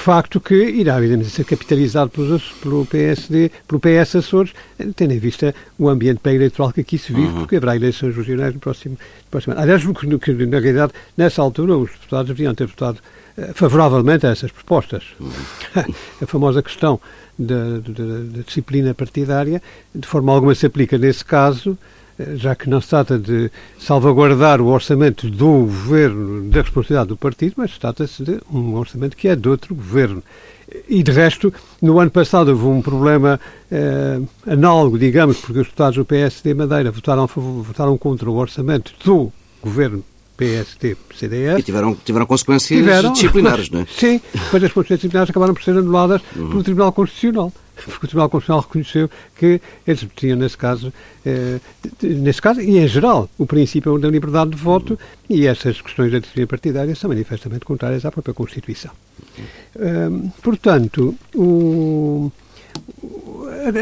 facto 0.00 0.40
que 0.40 0.54
irá, 0.54 0.96
evidentemente, 0.98 1.30
ser 1.34 1.44
capitalizado 1.44 2.10
pelos, 2.10 2.42
pelo 2.62 2.84
PSD, 2.86 3.50
pelo 3.68 3.80
PS 3.80 4.16
Açores, 4.16 4.52
tendo 4.94 5.12
em 5.12 5.18
vista 5.18 5.54
o 5.78 5.88
ambiente 5.88 6.18
pré-eleitoral 6.20 6.72
que 6.72 6.80
aqui 6.80 6.98
se 6.98 7.12
vive, 7.12 7.32
porque 7.34 7.56
haverá 7.56 7.76
eleições 7.76 8.14
regionais 8.16 8.54
no 8.54 8.60
próximo, 8.60 8.94
no 8.94 9.30
próximo 9.30 9.52
ano. 9.54 9.62
Aliás, 9.62 9.82
que, 10.18 10.32
na 10.32 10.58
realidade, 10.58 10.92
nessa 11.16 11.42
altura, 11.42 11.76
os 11.76 11.90
deputados 11.90 12.28
deviam 12.28 12.54
ter 12.54 12.66
votado 12.66 12.98
eh, 13.36 13.52
favoravelmente 13.54 14.26
a 14.26 14.30
essas 14.30 14.50
propostas. 14.50 15.02
a 16.22 16.26
famosa 16.26 16.62
questão 16.62 17.00
da, 17.38 17.78
da- 17.78 18.36
da 18.36 18.42
disciplina 18.46 18.94
partidária, 18.94 19.62
de 19.94 20.06
forma 20.06 20.32
alguma 20.32 20.54
se 20.54 20.66
aplica 20.66 20.96
nesse 20.96 21.24
caso, 21.24 21.76
já 22.36 22.54
que 22.54 22.68
não 22.68 22.80
se 22.80 22.88
trata 22.88 23.18
de 23.18 23.50
salvaguardar 23.78 24.60
o 24.60 24.66
orçamento 24.66 25.28
do 25.30 25.46
governo, 25.46 26.48
da 26.50 26.62
responsabilidade 26.62 27.08
do 27.08 27.16
partido, 27.16 27.54
mas 27.56 27.76
trata-se 27.78 28.22
de 28.22 28.40
um 28.52 28.74
orçamento 28.74 29.16
que 29.16 29.28
é 29.28 29.36
de 29.36 29.48
outro 29.48 29.74
governo. 29.74 30.22
E, 30.88 31.02
de 31.02 31.12
resto, 31.12 31.52
no 31.80 31.98
ano 32.00 32.10
passado 32.10 32.48
houve 32.48 32.66
um 32.66 32.82
problema 32.82 33.38
eh, 33.70 34.20
análogo, 34.46 34.98
digamos, 34.98 35.38
porque 35.38 35.60
os 35.60 35.66
deputados 35.66 35.96
do 35.96 36.04
PSD 36.04 36.54
Madeira 36.54 36.90
votaram, 36.90 37.26
votaram 37.26 37.96
contra 37.96 38.28
o 38.28 38.34
orçamento 38.34 38.92
do 39.04 39.32
governo 39.62 40.02
PSD, 40.36 40.96
CDS. 41.14 41.58
E 41.58 41.62
tiveram, 41.62 41.94
tiveram 41.94 42.26
consequências 42.26 42.78
tiveram, 42.78 43.12
disciplinares, 43.12 43.70
não 43.70 43.80
é? 43.80 43.86
Sim, 43.86 44.20
mas 44.52 44.62
as 44.62 44.72
consequências 44.72 45.00
disciplinares 45.00 45.30
acabaram 45.30 45.54
por 45.54 45.62
ser 45.62 45.76
anuladas 45.76 46.20
uhum. 46.34 46.50
pelo 46.50 46.62
Tribunal 46.62 46.92
Constitucional. 46.92 47.52
Porque 47.76 48.06
o 48.06 48.08
Tribunal 48.08 48.30
Constitucional 48.30 48.62
reconheceu 48.62 49.10
que 49.38 49.60
eles 49.86 50.06
tinham, 50.16 50.38
nesse 50.38 50.56
caso, 50.56 50.92
eh, 51.24 51.60
nesse 52.02 52.40
caso 52.40 52.60
e 52.60 52.78
em 52.78 52.88
geral, 52.88 53.28
o 53.36 53.44
princípio 53.44 53.98
da 53.98 54.08
liberdade 54.08 54.50
de 54.50 54.56
voto 54.56 54.94
uhum. 54.94 55.36
e 55.36 55.46
essas 55.46 55.80
questões 55.82 56.10
da 56.10 56.18
disciplina 56.18 56.46
partidária 56.46 56.94
são 56.94 57.08
manifestamente 57.08 57.64
contrárias 57.66 58.04
à 58.04 58.10
própria 58.10 58.32
Constituição. 58.34 58.92
Uhum. 59.78 60.30
portanto, 60.42 61.14
o, 61.34 62.32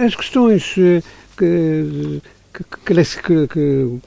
as 0.04 0.14
questões 0.16 0.74
eh, 0.76 1.02
que 1.36 2.20
que, 2.54 2.94
que, 3.22 3.48
que, 3.48 3.98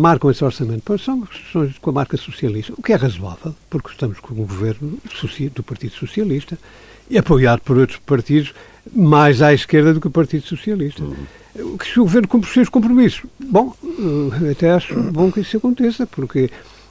marcam 0.00 0.30
esse 0.30 0.44
orçamento 0.44 0.98
são 0.98 1.20
questões 1.22 1.78
com 1.78 1.90
a 1.90 1.92
marca 1.92 2.16
socialista, 2.16 2.72
o 2.76 2.82
que 2.82 2.92
é 2.92 2.96
razoável, 2.96 3.54
porque 3.68 3.90
estamos 3.90 4.18
com 4.18 4.34
um 4.34 4.38
governo 4.38 4.98
do 5.54 5.62
Partido 5.62 5.94
Socialista 5.94 6.58
e 7.08 7.18
apoiado 7.18 7.60
por 7.60 7.76
outros 7.76 7.98
partidos 7.98 8.54
mais 8.92 9.42
à 9.42 9.52
esquerda 9.52 9.92
do 9.92 10.00
que 10.00 10.06
o 10.06 10.10
Partido 10.10 10.46
Socialista. 10.46 11.02
Uhum. 11.02 11.76
Que 11.76 11.86
se 11.86 12.00
o 12.00 12.04
governo 12.04 12.28
cumpre 12.28 12.48
os 12.48 12.54
seus 12.54 12.68
compromissos. 12.68 13.22
Bom, 13.38 13.74
eh, 13.84 14.52
até 14.52 14.70
acho 14.70 14.94
bom 14.94 15.30
que 15.30 15.40
isso 15.40 15.56
aconteça, 15.56 16.06
porque 16.06 16.48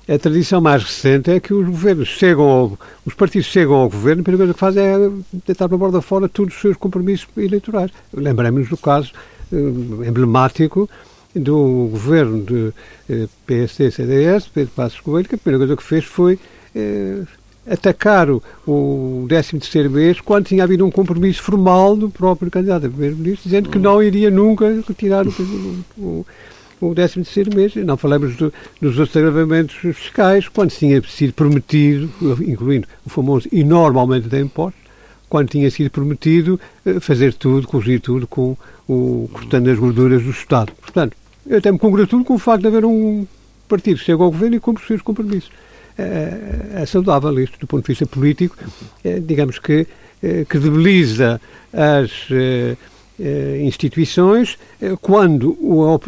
a 0.08 0.18
tradição 0.18 0.60
mais 0.60 0.84
recente 0.84 1.32
é 1.32 1.40
que 1.40 1.54
os 1.54 1.66
governos 1.66 2.10
chegam 2.10 2.44
ao, 2.44 2.80
os 3.06 3.14
partidos 3.14 3.48
chegam 3.48 3.76
ao 3.76 3.90
governo 3.90 4.20
e 4.20 4.22
a 4.22 4.24
primeira 4.24 4.54
coisa 4.54 4.54
que 4.54 4.60
fazem 4.60 4.84
é 4.84 5.12
tentar 5.46 5.68
para 5.68 5.76
a 5.76 5.80
borda 5.80 6.02
fora 6.02 6.28
todos 6.28 6.56
os 6.56 6.62
seus 6.62 6.78
compromissos 6.78 7.28
eleitorais. 7.38 7.92
Lembremos 8.14 8.68
do 8.70 8.78
caso 8.78 9.14
eh, 9.52 9.56
emblemático 10.08 10.90
do 11.40 11.90
governo 11.92 12.44
de 12.44 12.74
eh, 13.10 13.28
PSD-CDS, 13.46 14.48
Pedro 14.48 14.72
Passos 14.76 15.00
Coelho, 15.00 15.28
que 15.28 15.36
a 15.36 15.38
primeira 15.38 15.60
coisa 15.60 15.78
que 15.78 15.84
fez 15.84 16.06
foi 16.06 16.40
eh, 16.76 17.22
atacar 17.70 18.30
o, 18.30 18.42
o 18.68 19.26
13º 19.28 19.90
mês 19.90 20.20
quando 20.22 20.46
tinha 20.46 20.64
havido 20.64 20.86
um 20.86 20.92
compromisso 20.92 21.42
formal 21.42 21.96
do 21.96 22.10
próprio 22.10 22.50
candidato 22.50 22.88
a 22.88 22.90
primeiro-ministro, 22.90 23.44
dizendo 23.44 23.70
que 23.70 23.78
não 23.78 24.02
iria 24.02 24.32
nunca 24.32 24.84
retirar 24.88 25.28
o, 25.28 25.34
o, 25.98 26.26
o 26.82 26.96
13º 26.96 27.54
mês. 27.56 27.76
Não 27.76 27.98
falamos 27.98 28.36
do, 28.36 28.54
dos 28.82 28.98
outros 28.98 29.16
agravamentos 29.18 29.76
fiscais, 29.76 30.48
quando 30.48 30.72
tinha 30.72 31.02
sido 31.04 31.34
prometido, 31.34 32.10
incluindo 32.46 32.88
o 33.06 33.10
famoso 33.10 33.48
enorme 33.52 34.00
aumento 34.00 34.28
de 34.28 34.40
impostos, 34.40 34.82
quando 35.28 35.50
tinha 35.50 35.70
sido 35.70 35.92
prometido 35.92 36.60
fazer 37.02 37.34
tudo, 37.34 37.68
corrigir 37.68 38.02
tudo 38.02 38.26
com 38.26 38.58
o, 38.88 39.30
cortando 39.32 39.70
as 39.70 39.78
gorduras 39.78 40.24
do 40.24 40.32
Estado. 40.32 40.72
Portanto, 40.82 41.16
eu 41.50 41.58
até 41.58 41.72
me 41.72 41.80
congratulo 41.80 42.24
com 42.24 42.36
o 42.36 42.40
facto 42.40 42.62
de 42.62 42.68
haver 42.68 42.86
um 42.86 43.26
partido 43.68 43.98
que 43.98 44.06
chega 44.06 44.24
ao 44.24 44.32
governo 44.32 44.56
e 44.56 44.60
cumpre 44.60 44.84
os 44.84 44.88
seus 44.88 45.02
compromissos. 45.02 45.50
É, 45.98 46.82
é 46.82 46.86
saudável 46.86 47.38
isto 47.40 47.60
do 47.60 47.68
ponto 47.68 47.84
de 47.84 47.88
vista 47.88 48.06
político. 48.06 48.56
É, 49.04 49.20
digamos 49.20 49.58
que 49.58 49.88
é, 50.22 50.46
credibiliza 50.46 51.42
as 51.74 52.12
é, 52.32 52.78
é, 53.20 53.62
instituições 53.64 54.58
quando 55.02 55.58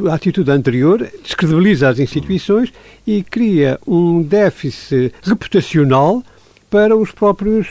a 0.10 0.14
atitude 0.14 0.50
anterior 0.50 1.10
descredibiliza 1.24 1.90
as 1.90 2.00
instituições 2.00 2.72
e 3.06 3.24
cria 3.24 3.80
um 3.86 4.22
déficit 4.22 5.14
reputacional 5.24 6.24
para 6.70 6.96
os 6.96 7.12
próprios 7.12 7.68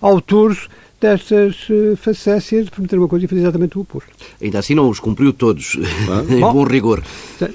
autores 0.00 0.68
destas 1.00 1.68
uh, 1.68 1.96
facécias 1.96 2.66
de 2.66 2.70
prometer 2.70 2.98
uma 2.98 3.08
coisa 3.08 3.24
e 3.24 3.28
fazer 3.28 3.42
exatamente 3.42 3.76
o 3.76 3.82
oposto. 3.82 4.10
Ainda 4.40 4.58
assim 4.58 4.74
não 4.74 4.88
os 4.88 5.00
cumpriu 5.00 5.32
todos, 5.32 5.76
ah. 6.08 6.24
em 6.32 6.40
bom, 6.40 6.52
bom 6.52 6.64
rigor. 6.64 7.02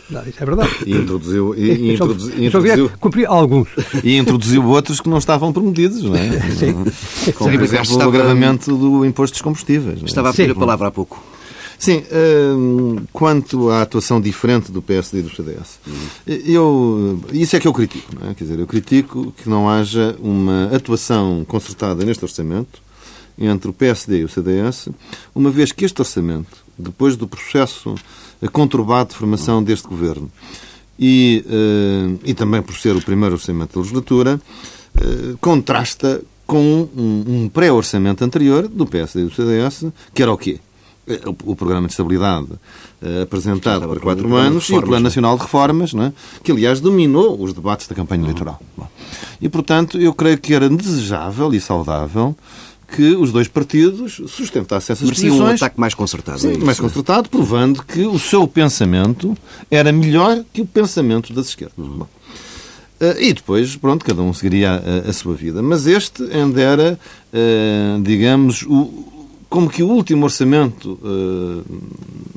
Não, 0.09 0.21
isso 0.23 0.41
é 0.41 0.45
verdade. 0.45 0.71
E 0.85 0.91
introduziu... 0.91 1.55
E, 1.55 1.71
e 1.71 1.93
introduziu, 1.93 2.31
só, 2.31 2.41
introduziu 2.41 2.91
cumprir 2.99 3.25
alguns. 3.27 3.69
E 4.03 4.17
introduziu 4.17 4.65
outros 4.65 5.01
que 5.01 5.09
não 5.09 5.17
estavam 5.17 5.51
prometidos, 5.51 6.03
não 6.03 6.15
é? 6.15 6.29
Sim. 6.51 6.73
Como, 7.33 7.51
por 7.51 7.63
exemplo, 7.63 7.83
estava... 7.83 8.05
o 8.05 8.09
agravamento 8.09 8.75
do 8.75 9.05
imposto 9.05 9.33
dos 9.33 9.41
combustíveis. 9.41 10.01
É? 10.01 10.05
Estava 10.05 10.29
a 10.29 10.33
pedir 10.33 10.51
a 10.51 10.55
palavra 10.55 10.87
há 10.87 10.91
pouco. 10.91 11.23
Sim, 11.79 12.03
hum, 12.11 12.97
quanto 13.13 13.69
à 13.69 13.81
atuação 13.83 14.19
diferente 14.19 14.69
do 14.69 14.81
PSD 14.81 15.19
e 15.19 15.21
do 15.21 15.29
CDS, 15.29 15.79
eu, 16.27 17.23
isso 17.31 17.55
é 17.55 17.59
que 17.59 17.69
eu 17.69 17.73
critico, 17.73 18.13
não 18.19 18.29
é? 18.29 18.33
Quer 18.33 18.43
dizer, 18.43 18.59
eu 18.59 18.67
critico 18.67 19.33
que 19.41 19.47
não 19.47 19.69
haja 19.69 20.13
uma 20.19 20.65
atuação 20.75 21.45
concertada 21.47 22.03
neste 22.03 22.25
orçamento 22.25 22.81
entre 23.39 23.69
o 23.69 23.73
PSD 23.73 24.19
e 24.19 24.23
o 24.23 24.29
CDS, 24.29 24.89
uma 25.33 25.49
vez 25.49 25.71
que 25.71 25.85
este 25.85 26.01
orçamento, 26.01 26.57
depois 26.77 27.15
do 27.15 27.27
processo 27.27 27.95
conturbado 28.51 29.09
de 29.09 29.15
formação 29.15 29.63
deste 29.63 29.87
governo, 29.87 30.29
e, 30.99 31.45
uh, 31.47 32.19
e 32.25 32.33
também 32.33 32.61
por 32.61 32.75
ser 32.75 32.95
o 32.95 33.01
primeiro 33.01 33.35
orçamento 33.35 33.75
da 33.75 33.79
legislatura, 33.79 34.41
uh, 34.95 35.37
contrasta 35.39 36.21
com 36.45 36.89
um, 36.95 37.23
um 37.27 37.49
pré-orçamento 37.49 38.23
anterior 38.23 38.67
do 38.67 38.85
PSD 38.85 39.21
e 39.21 39.25
do 39.25 39.33
CDS, 39.33 39.85
que 40.13 40.21
era 40.21 40.33
o 40.33 40.37
quê? 40.37 40.59
Eh, 41.07 41.21
o, 41.45 41.55
programa 41.55 41.87
de 41.87 41.93
estabilidade 41.93 42.47
uh, 43.01 43.21
apresentado 43.23 43.87
para 43.87 43.99
quatro 43.99 44.35
anos 44.35 44.69
e 44.69 44.73
o 44.73 44.81
Plano 44.81 45.03
Nacional 45.03 45.35
de 45.37 45.43
Reformas, 45.43 45.93
é? 45.93 46.13
que 46.43 46.51
aliás 46.51 46.79
dominou 46.79 47.41
os 47.41 47.53
debates 47.53 47.87
da 47.87 47.95
campanha 47.95 48.23
eleitoral. 48.23 48.61
E, 49.41 49.47
portanto, 49.47 49.97
eu 49.97 50.13
creio 50.13 50.37
que 50.37 50.53
era 50.53 50.69
desejável 50.69 51.53
e 51.53 51.61
saudável 51.61 52.35
que 52.95 53.15
os 53.15 53.31
dois 53.31 53.47
partidos 53.47 54.21
sustentassem 54.27 54.93
essas 54.93 55.07
Mereciam 55.07 55.29
posições. 55.29 55.61
um 55.61 55.65
ataque 55.65 55.79
mais 55.79 55.93
concertado. 55.93 56.39
Sim, 56.39 56.53
é 56.53 56.57
mais 56.57 56.79
concertado, 56.79 57.29
provando 57.29 57.83
que 57.83 58.05
o 58.05 58.17
seu 58.19 58.47
pensamento 58.47 59.35
era 59.69 59.91
melhor 59.91 60.43
que 60.51 60.61
o 60.61 60.65
pensamento 60.65 61.33
das 61.33 61.47
esquerdas. 61.47 61.77
Uhum. 61.77 62.05
E 63.17 63.33
depois, 63.33 63.75
pronto, 63.77 64.03
cada 64.03 64.21
um 64.21 64.33
seguiria 64.33 64.71
a, 65.05 65.09
a 65.09 65.13
sua 65.13 65.33
vida. 65.33 65.61
Mas 65.61 65.87
este 65.87 66.21
ainda 66.33 66.59
era, 66.61 66.99
uh, 67.33 68.01
digamos, 68.01 68.63
o, 68.63 69.18
como 69.49 69.69
que 69.69 69.81
o 69.81 69.87
último 69.87 70.25
orçamento 70.25 70.99
uh, 71.01 71.63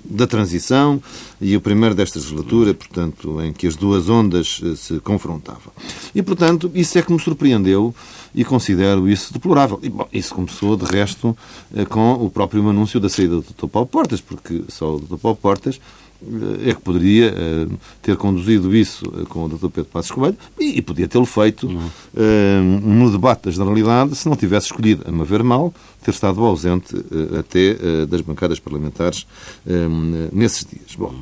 da 0.05 0.27
transição 0.27 1.01
e 1.40 1.55
o 1.55 1.61
primeiro 1.61 1.94
desta 1.94 2.18
legislatura, 2.18 2.72
portanto, 2.72 3.40
em 3.42 3.53
que 3.53 3.66
as 3.66 3.77
duas 3.77 4.09
ondas 4.09 4.61
uh, 4.61 4.75
se 4.75 4.98
confrontavam. 5.01 5.72
E, 6.14 6.22
portanto, 6.22 6.70
isso 6.75 6.98
é 6.98 7.03
que 7.03 7.12
me 7.12 7.20
surpreendeu 7.20 7.94
e 8.35 8.44
considero 8.44 9.09
isso 9.09 9.33
deplorável. 9.33 9.79
E, 9.83 9.90
bom, 9.90 10.09
isso 10.11 10.35
começou, 10.35 10.75
de 10.77 10.87
resto, 10.87 11.37
uh, 11.72 11.87
com 11.87 12.14
o 12.14 12.31
próprio 12.31 12.66
anúncio 12.66 12.98
da 12.98 13.11
saída 13.11 13.37
do 13.37 13.42
Dr. 13.42 13.66
Paulo 13.66 13.88
Portas, 13.88 14.20
porque 14.22 14.64
só 14.68 14.94
o 14.94 15.01
Dr. 15.01 15.16
Paulo 15.16 15.37
Portas 15.37 15.79
é 16.64 16.74
que 16.74 16.80
poderia 16.80 17.32
uh, 17.32 17.78
ter 18.00 18.16
conduzido 18.16 18.74
isso 18.74 19.04
com 19.28 19.44
o 19.44 19.48
Dr. 19.48 19.68
Pedro 19.68 19.90
Passos 19.90 20.11
Coelho 20.11 20.37
e, 20.58 20.78
e 20.78 20.82
podia 20.82 21.08
tê-lo 21.08 21.26
feito 21.26 21.66
uh, 21.66 22.62
no 22.62 23.11
debate 23.11 23.44
da 23.44 23.50
generalidade 23.50 24.14
se 24.14 24.28
não 24.28 24.37
tivesse 24.37 24.66
escolhido, 24.66 25.04
a 25.06 25.12
me 25.12 25.24
ver 25.24 25.42
mal, 25.42 25.74
ter 26.02 26.11
estado 26.11 26.42
ausente 26.44 26.94
uh, 26.94 27.38
até 27.38 28.06
das 28.06 28.20
bancadas 28.20 28.58
parlamentares 28.58 29.26
nesses 30.32 30.64
dias. 30.64 30.94
Bom, 30.96 31.14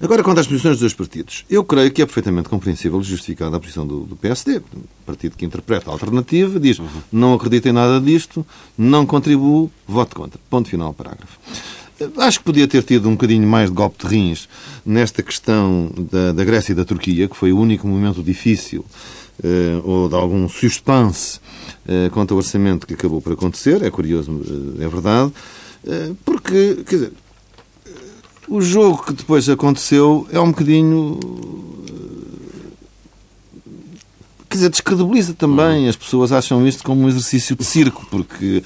Agora, 0.00 0.22
quanto 0.22 0.40
às 0.40 0.46
posições 0.46 0.72
dos 0.72 0.80
dois 0.80 0.92
partidos, 0.92 1.44
eu 1.48 1.64
creio 1.64 1.90
que 1.90 2.02
é 2.02 2.04
perfeitamente 2.04 2.48
compreensível 2.48 3.00
e 3.00 3.04
justificada 3.04 3.56
a 3.56 3.60
posição 3.60 3.86
do, 3.86 4.00
do 4.00 4.16
PSD, 4.16 4.60
partido 5.06 5.36
que 5.36 5.46
interpreta 5.46 5.88
a 5.88 5.92
alternativa, 5.92 6.60
diz 6.60 6.78
uhum. 6.78 6.86
não 7.10 7.32
acredito 7.32 7.68
em 7.68 7.72
nada 7.72 8.00
disto, 8.00 8.44
não 8.76 9.06
contribuo, 9.06 9.70
voto 9.86 10.16
contra. 10.16 10.38
Ponto 10.50 10.68
final, 10.68 10.92
parágrafo. 10.92 11.38
Acho 12.18 12.38
que 12.40 12.44
podia 12.44 12.66
ter 12.66 12.82
tido 12.82 13.08
um 13.08 13.12
bocadinho 13.12 13.46
mais 13.46 13.70
de 13.70 13.76
golpe 13.76 14.04
de 14.04 14.14
rins 14.14 14.48
nesta 14.84 15.22
questão 15.22 15.90
da, 16.10 16.32
da 16.32 16.44
Grécia 16.44 16.72
e 16.72 16.74
da 16.74 16.84
Turquia, 16.84 17.28
que 17.28 17.36
foi 17.36 17.52
o 17.52 17.58
único 17.58 17.86
momento 17.86 18.22
difícil 18.22 18.84
eh, 19.42 19.80
ou 19.84 20.08
de 20.08 20.14
algum 20.14 20.48
suspense 20.48 21.40
eh, 21.86 22.10
quanto 22.12 22.32
ao 22.32 22.38
orçamento 22.38 22.86
que 22.86 22.94
acabou 22.94 23.20
por 23.20 23.32
acontecer. 23.32 23.82
É 23.82 23.90
curioso, 23.90 24.40
eh, 24.78 24.84
é 24.84 24.88
verdade. 24.88 25.32
Eh, 25.86 26.12
porque, 26.24 26.82
quer 26.86 26.96
dizer, 26.96 27.12
o 28.48 28.60
jogo 28.60 29.04
que 29.04 29.12
depois 29.12 29.48
aconteceu 29.48 30.26
é 30.30 30.40
um 30.40 30.50
bocadinho. 30.50 31.18
Eh, 31.88 32.70
quer 34.48 34.56
dizer, 34.56 34.70
descredibiliza 34.70 35.34
também. 35.34 35.84
Uhum. 35.84 35.90
As 35.90 35.96
pessoas 35.96 36.32
acham 36.32 36.66
isto 36.66 36.82
como 36.82 37.02
um 37.02 37.08
exercício 37.08 37.54
de 37.56 37.64
circo, 37.64 38.06
porque 38.10 38.62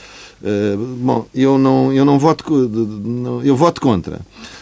bom, 1.01 1.27
eu 1.35 1.59
não, 1.59 1.93
eu 1.93 2.05
não 2.05 2.19
voto, 2.19 2.45
eu 3.45 3.57
voto 3.57 3.81
contra, 3.81 4.21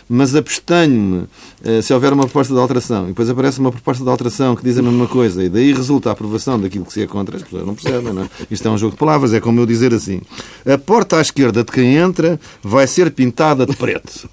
mas 0.08 0.34
abstenho-me 0.34 1.26
uh, 1.64 1.82
se 1.82 1.92
houver 1.92 2.12
uma 2.12 2.24
proposta 2.24 2.54
de 2.54 2.60
alteração 2.60 3.04
e 3.04 3.08
depois 3.08 3.28
aparece 3.28 3.58
uma 3.58 3.72
proposta 3.72 4.02
de 4.02 4.08
alteração 4.08 4.54
que 4.54 4.62
diz 4.62 4.78
a 4.78 4.82
mesma 4.82 5.06
coisa 5.06 5.42
e 5.42 5.48
daí 5.48 5.72
resulta 5.72 6.08
a 6.08 6.12
aprovação 6.12 6.58
daquilo 6.60 6.84
que 6.84 6.92
se 6.92 7.02
é 7.02 7.06
contra, 7.06 7.36
as 7.36 7.42
pessoas 7.42 7.66
não 7.66 7.74
percebem, 7.74 8.12
não 8.12 8.22
é? 8.22 8.28
Isto 8.50 8.68
é 8.68 8.70
um 8.70 8.78
jogo 8.78 8.92
de 8.92 8.98
palavras, 8.98 9.34
é 9.34 9.40
como 9.40 9.60
eu 9.60 9.66
dizer 9.66 9.92
assim: 9.92 10.20
a 10.64 10.78
porta 10.78 11.18
à 11.18 11.20
esquerda 11.20 11.64
de 11.64 11.72
quem 11.72 11.96
entra 11.96 12.40
vai 12.62 12.86
ser 12.86 13.10
pintada 13.10 13.66
de 13.66 13.74
preto. 13.74 14.28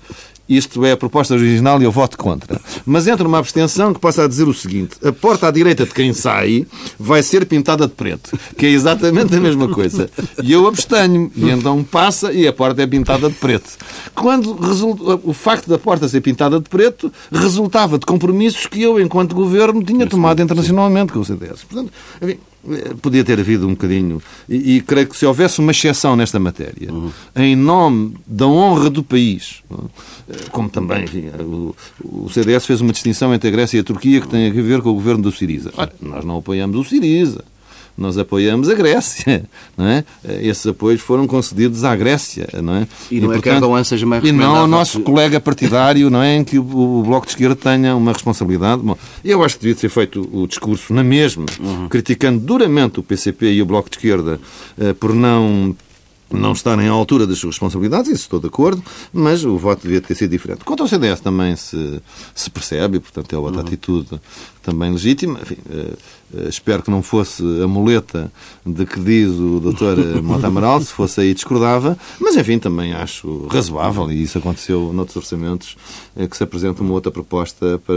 Isto 0.48 0.84
é 0.86 0.92
a 0.92 0.98
proposta 0.98 1.34
original 1.34 1.82
e 1.82 1.86
eu 1.86 1.92
voto 1.92 2.18
contra. 2.18 2.60
Mas 2.86 3.08
entra 3.08 3.28
uma 3.28 3.40
abstenção 3.40 3.94
que 3.94 4.00
possa 4.00 4.28
dizer 4.28 4.48
o 4.48 4.54
seguinte: 4.54 4.96
a 5.04 5.12
porta 5.12 5.48
à 5.48 5.52
direita 5.52 5.86
de 5.86 5.94
quem 5.94 6.14
sai 6.14 6.66
vai 7.00 7.24
ser 7.24 7.46
pintada 7.46 7.88
de 7.88 7.94
preto, 7.94 8.38
que 8.58 8.66
é 8.66 8.70
exatamente 8.70 9.36
a 9.36 9.40
mesma 9.40 9.68
coisa. 9.70 10.10
E 10.44 10.52
eu 10.52 10.68
abstenho, 10.68 11.32
e 11.36 11.50
então 11.50 11.84
passa 11.84 12.32
e 12.34 12.48
a 12.48 12.54
porta 12.54 12.82
é 12.82 12.88
pintada 12.88 13.30
de 13.30 13.36
preto. 13.36 13.70
Quando 14.14 14.54
resulta, 14.56 15.20
o 15.24 15.34
facto 15.34 15.70
da 15.70 15.78
porta 15.78 16.08
ser 16.08 16.22
pintada 16.22 16.60
de 16.60 16.70
preto 16.70 17.12
resultava 17.32 17.98
de 17.98 18.06
compromissos 18.06 18.68
que 18.68 18.82
eu, 18.82 19.00
enquanto 19.00 19.36
governo, 19.36 19.84
tinha 19.84 20.08
tomado 20.08 20.42
internacionalmente 20.42 21.14
com 21.14 21.20
o 21.20 21.26
CDS. 21.26 21.64
Portanto, 21.64 21.92
enfim, 22.22 22.38
Podia 23.02 23.24
ter 23.24 23.40
havido 23.40 23.68
um 23.68 23.72
bocadinho. 23.72 24.22
E, 24.48 24.78
e, 24.78 24.82
creio 24.82 25.08
que 25.08 25.18
se 25.18 25.26
houvesse 25.26 25.60
uma 25.60 25.72
exceção 25.72 26.16
nesta 26.16 26.40
matéria, 26.40 26.92
uhum. 26.92 27.12
em 27.36 27.56
nome 27.56 28.16
da 28.26 28.48
honra 28.48 28.90
do 28.90 29.04
país, 29.04 29.62
como 30.52 30.70
também 30.70 31.04
enfim, 31.04 31.28
o, 31.40 31.76
o, 32.04 32.30
CDS 32.30 32.66
fez 32.66 32.80
uma 32.80 32.94
distinção 32.94 33.34
entre 33.34 33.50
a 33.50 33.52
Grécia 33.52 33.78
e 33.78 33.80
a 33.82 33.84
Turquia 33.84 34.22
que 34.22 34.30
tem 34.30 34.48
a 34.48 34.54
ver 34.54 34.82
com 34.82 34.90
o 34.90 34.94
governo 34.94 35.24
do 35.24 35.32
Siriza. 35.32 35.74
Ora, 35.76 35.92
nós 36.02 36.24
não 36.24 36.38
apoiamos 36.38 36.78
o 36.78 36.84
Siriza 36.90 37.44
nós 37.98 38.18
apoiamos 38.18 38.70
a 38.70 38.74
Grécia. 38.74 39.44
Não 39.78 39.88
é? 39.88 40.04
Esses 40.42 40.66
apoios 40.68 41.02
foram 41.02 41.26
concedidos 41.26 41.84
à 41.84 41.96
Grécia. 41.96 42.48
Não 42.62 42.76
é? 42.76 42.88
E 43.10 43.20
não 43.20 43.30
e, 43.30 43.32
é 43.32 43.34
portanto, 43.34 43.44
que 43.44 43.50
Erdogan 43.50 43.84
seja 43.84 44.06
mais 44.06 44.24
E 44.24 44.32
não 44.32 44.56
ao 44.56 44.68
nosso 44.68 45.02
colega 45.02 45.40
partidário 45.40 46.10
não 46.10 46.22
é, 46.22 46.36
em 46.36 46.44
que 46.44 46.60
o, 46.60 47.00
o, 47.00 47.04
Bloco 47.04 47.26
de 47.26 47.32
Esquerda 47.32 47.56
tenha 47.56 47.96
uma 47.96 48.14
responsabilidade. 48.14 48.82
Bom, 48.82 48.98
eu 49.24 49.44
acho 49.44 49.56
que 49.56 49.62
devia 49.62 49.80
ser 49.80 49.90
feito 49.90 50.30
o 50.32 50.48
discurso 50.48 50.94
na 50.94 51.04
mesma, 51.04 51.46
uhum. 51.60 51.88
criticando 51.90 52.40
duramente 52.40 53.00
o 53.00 53.04
PCP 53.04 53.54
e 53.54 53.62
o 53.62 53.66
Bloco 53.66 53.90
de 53.90 53.98
Esquerda 53.98 54.40
eh, 54.78 54.94
por 54.94 55.14
não 55.14 55.76
não 56.34 56.52
estarem 56.52 56.88
à 56.88 56.92
altura 56.92 57.28
das 57.28 57.38
suas 57.38 57.56
responsabilidades, 57.56 58.10
isso 58.10 58.24
estou 58.24 58.40
de 58.40 58.48
acordo, 58.48 58.84
mas 59.14 59.46
o 59.46 59.58
voto 59.58 59.84
devia 59.84 60.02
ter 60.02 60.16
sido 60.16 60.32
diferente. 60.32 60.64
Quanto 60.66 60.82
ao 60.82 60.90
CDS 60.90 61.20
também 61.20 61.56
se, 61.56 62.02
se 62.34 62.50
percebe, 62.50 63.00
portanto 63.00 63.34
é 63.34 63.38
outra 63.38 63.62
uhum. 63.62 63.68
atitude 63.68 64.20
também 64.62 64.92
legítima. 64.92 65.40
Enfim, 65.42 65.58
uh, 65.70 65.98
espero 66.48 66.84
que 66.84 66.92
não 66.92 67.02
fosse 67.02 67.44
a 67.62 67.68
muleta 67.68 68.32
de 68.66 68.86
que 68.86 69.00
diz 69.00 69.32
o 69.32 69.60
Dr. 69.60 70.22
Mota 70.24 70.48
Amaral, 70.48 70.82
se 70.82 70.94
fosse 70.94 71.22
aí 71.22 71.34
discordava, 71.34 71.98
mas 72.20 72.36
enfim, 72.36 72.60
também 72.60 72.94
acho 72.94 73.48
razoável, 73.48 74.12
e 74.12 74.24
isso 74.24 74.38
aconteceu 74.38 74.92
noutros 74.94 75.18
orçamentos, 75.18 75.76
uh, 76.16 76.28
que 76.28 76.38
se 76.38 76.44
apresenta 76.44 76.82
uma 76.82 76.94
outra 76.94 77.12
proposta 77.12 77.80
para, 77.86 77.96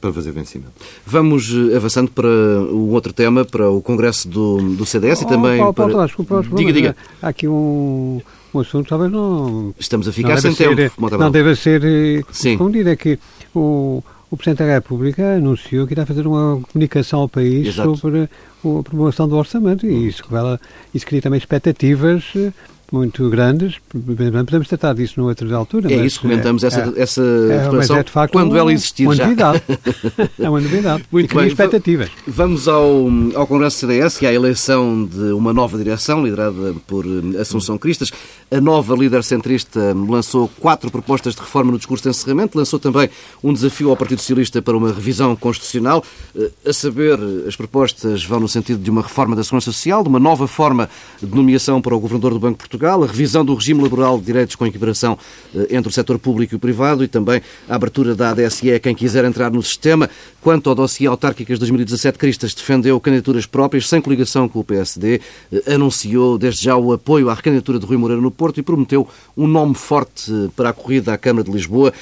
para 0.00 0.12
fazer 0.12 0.32
vencimento. 0.32 0.72
Vamos 1.04 1.52
avançando 1.74 2.10
para 2.10 2.28
o 2.28 2.90
outro 2.90 3.12
tema, 3.12 3.44
para 3.44 3.70
o 3.70 3.80
Congresso 3.80 4.28
do, 4.28 4.58
do 4.74 4.86
CDS 4.86 5.22
oh, 5.22 5.24
e 5.24 5.28
também. 5.28 5.58
Paulo, 5.58 5.74
para... 5.74 5.88
Paulo, 5.88 6.06
desculpa, 6.06 6.42
diga, 6.54 6.72
diga. 6.72 6.96
Há 7.22 7.28
aqui 7.28 7.48
um 7.48 8.20
um 8.56 8.60
assunto 8.60 8.88
talvez 8.88 9.12
não. 9.12 9.74
Estamos 9.78 10.08
a 10.08 10.12
ficar 10.12 10.38
sem 10.38 10.54
tempo. 10.54 10.76
não 11.18 11.30
deve 11.30 11.54
ser 11.56 12.24
Sim. 12.30 12.56
confundido. 12.56 12.88
É 12.90 12.96
que 12.96 13.18
o, 13.54 14.02
o 14.36 14.38
Presidente 14.38 14.66
da 14.66 14.74
República 14.74 15.36
anunciou 15.36 15.86
que 15.86 15.94
irá 15.94 16.04
fazer 16.04 16.26
uma 16.26 16.60
comunicação 16.60 17.20
ao 17.20 17.28
país 17.28 17.68
Exato. 17.68 17.96
sobre 17.96 18.24
a 18.24 18.82
promoção 18.82 19.26
do 19.26 19.34
orçamento 19.34 19.86
e 19.86 20.08
isso, 20.08 20.22
revela, 20.24 20.60
isso 20.94 21.06
cria 21.06 21.22
também 21.22 21.38
expectativas 21.38 22.24
eh, 22.36 22.52
muito 22.92 23.28
grandes. 23.28 23.76
Podemos 23.88 24.68
tratar 24.68 24.94
disso 24.94 25.20
noutra 25.20 25.54
altura. 25.56 25.92
É 25.92 26.04
isso, 26.04 26.20
comentamos 26.20 26.62
é, 26.62 26.68
essa, 26.68 26.80
é, 26.80 27.02
essa 27.02 27.22
é, 27.22 27.58
declaração 27.58 27.96
é 27.96 28.02
de 28.02 28.10
facto 28.10 28.32
quando 28.32 28.52
um, 28.52 28.56
ela 28.56 28.72
existir 28.72 29.06
uma 29.06 29.14
já. 29.14 29.24
Novidade. 29.24 29.62
é 30.38 30.48
uma 30.48 30.60
novidade. 30.60 31.04
Muito 31.10 31.34
bem. 31.34 31.48
expectativas. 31.48 32.10
Vamos 32.26 32.68
ao, 32.68 33.08
ao 33.34 33.46
Congresso 33.46 33.78
CDS, 33.78 34.18
que 34.18 34.26
é 34.26 34.28
a 34.28 34.32
eleição 34.32 35.04
de 35.04 35.32
uma 35.32 35.52
nova 35.52 35.76
direção, 35.76 36.24
liderada 36.24 36.74
por 36.86 37.04
eh, 37.04 37.40
Assunção 37.40 37.76
Cristas. 37.76 38.12
A 38.50 38.60
nova 38.60 38.94
líder 38.94 39.24
centrista 39.24 39.92
lançou 39.94 40.48
quatro 40.60 40.90
propostas 40.90 41.34
de 41.34 41.40
reforma 41.40 41.72
no 41.72 41.78
discurso 41.78 42.04
de 42.04 42.10
encerramento, 42.10 42.56
lançou 42.56 42.78
também 42.78 43.10
um 43.42 43.52
desafio 43.52 43.90
ao 43.90 43.96
Partido 43.96 44.20
Socialista 44.20 44.62
para 44.62 44.76
uma 44.76 44.92
revisão 44.92 45.34
constitucional. 45.34 46.04
Eh, 46.36 46.50
a 46.66 46.72
saber, 46.72 47.18
as 47.48 47.56
propostas 47.56 48.24
vão 48.24 48.40
no 48.40 48.48
sentido 48.48 48.80
de 48.80 48.90
uma 48.90 49.02
reforma 49.02 49.34
da 49.34 49.42
Segurança 49.42 49.72
Social, 49.72 50.02
de 50.02 50.08
uma 50.08 50.20
nova 50.20 50.46
forma 50.46 50.88
de 51.20 51.34
nomeação 51.34 51.82
para 51.82 51.94
o 51.94 51.98
Governador 51.98 52.32
do 52.32 52.38
Banco 52.38 52.58
Portugal 52.58 52.75
Portugal, 52.76 53.02
a 53.02 53.06
revisão 53.06 53.42
do 53.42 53.54
regime 53.54 53.82
laboral 53.82 54.18
de 54.18 54.26
direitos 54.26 54.54
com 54.54 54.66
equiparação 54.66 55.18
eh, 55.54 55.68
entre 55.70 55.88
o 55.88 55.92
setor 55.92 56.18
público 56.18 56.54
e 56.54 56.56
o 56.56 56.58
privado 56.58 57.02
e 57.02 57.08
também 57.08 57.40
a 57.66 57.74
abertura 57.74 58.14
da 58.14 58.30
ADSE 58.30 58.70
a 58.70 58.78
quem 58.78 58.94
quiser 58.94 59.24
entrar 59.24 59.50
no 59.50 59.62
sistema. 59.62 60.10
Quanto 60.42 60.68
ao 60.68 60.74
dossiê 60.74 61.06
autárquicas 61.06 61.58
2017, 61.58 62.18
Cristas 62.18 62.54
defendeu 62.54 63.00
candidaturas 63.00 63.46
próprias, 63.46 63.88
sem 63.88 64.00
coligação 64.00 64.46
com 64.46 64.60
o 64.60 64.64
PSD, 64.64 65.20
eh, 65.50 65.74
anunciou 65.74 66.36
desde 66.36 66.64
já 66.64 66.76
o 66.76 66.92
apoio 66.92 67.30
à 67.30 67.34
recandidatura 67.34 67.78
de 67.78 67.86
Rui 67.86 67.96
Moreira 67.96 68.20
no 68.20 68.30
Porto 68.30 68.60
e 68.60 68.62
prometeu 68.62 69.08
um 69.34 69.46
nome 69.46 69.74
forte 69.74 70.30
eh, 70.30 70.50
para 70.54 70.68
a 70.68 70.72
corrida 70.74 71.14
à 71.14 71.18
Câmara 71.18 71.44
de 71.44 71.50
Lisboa. 71.50 71.92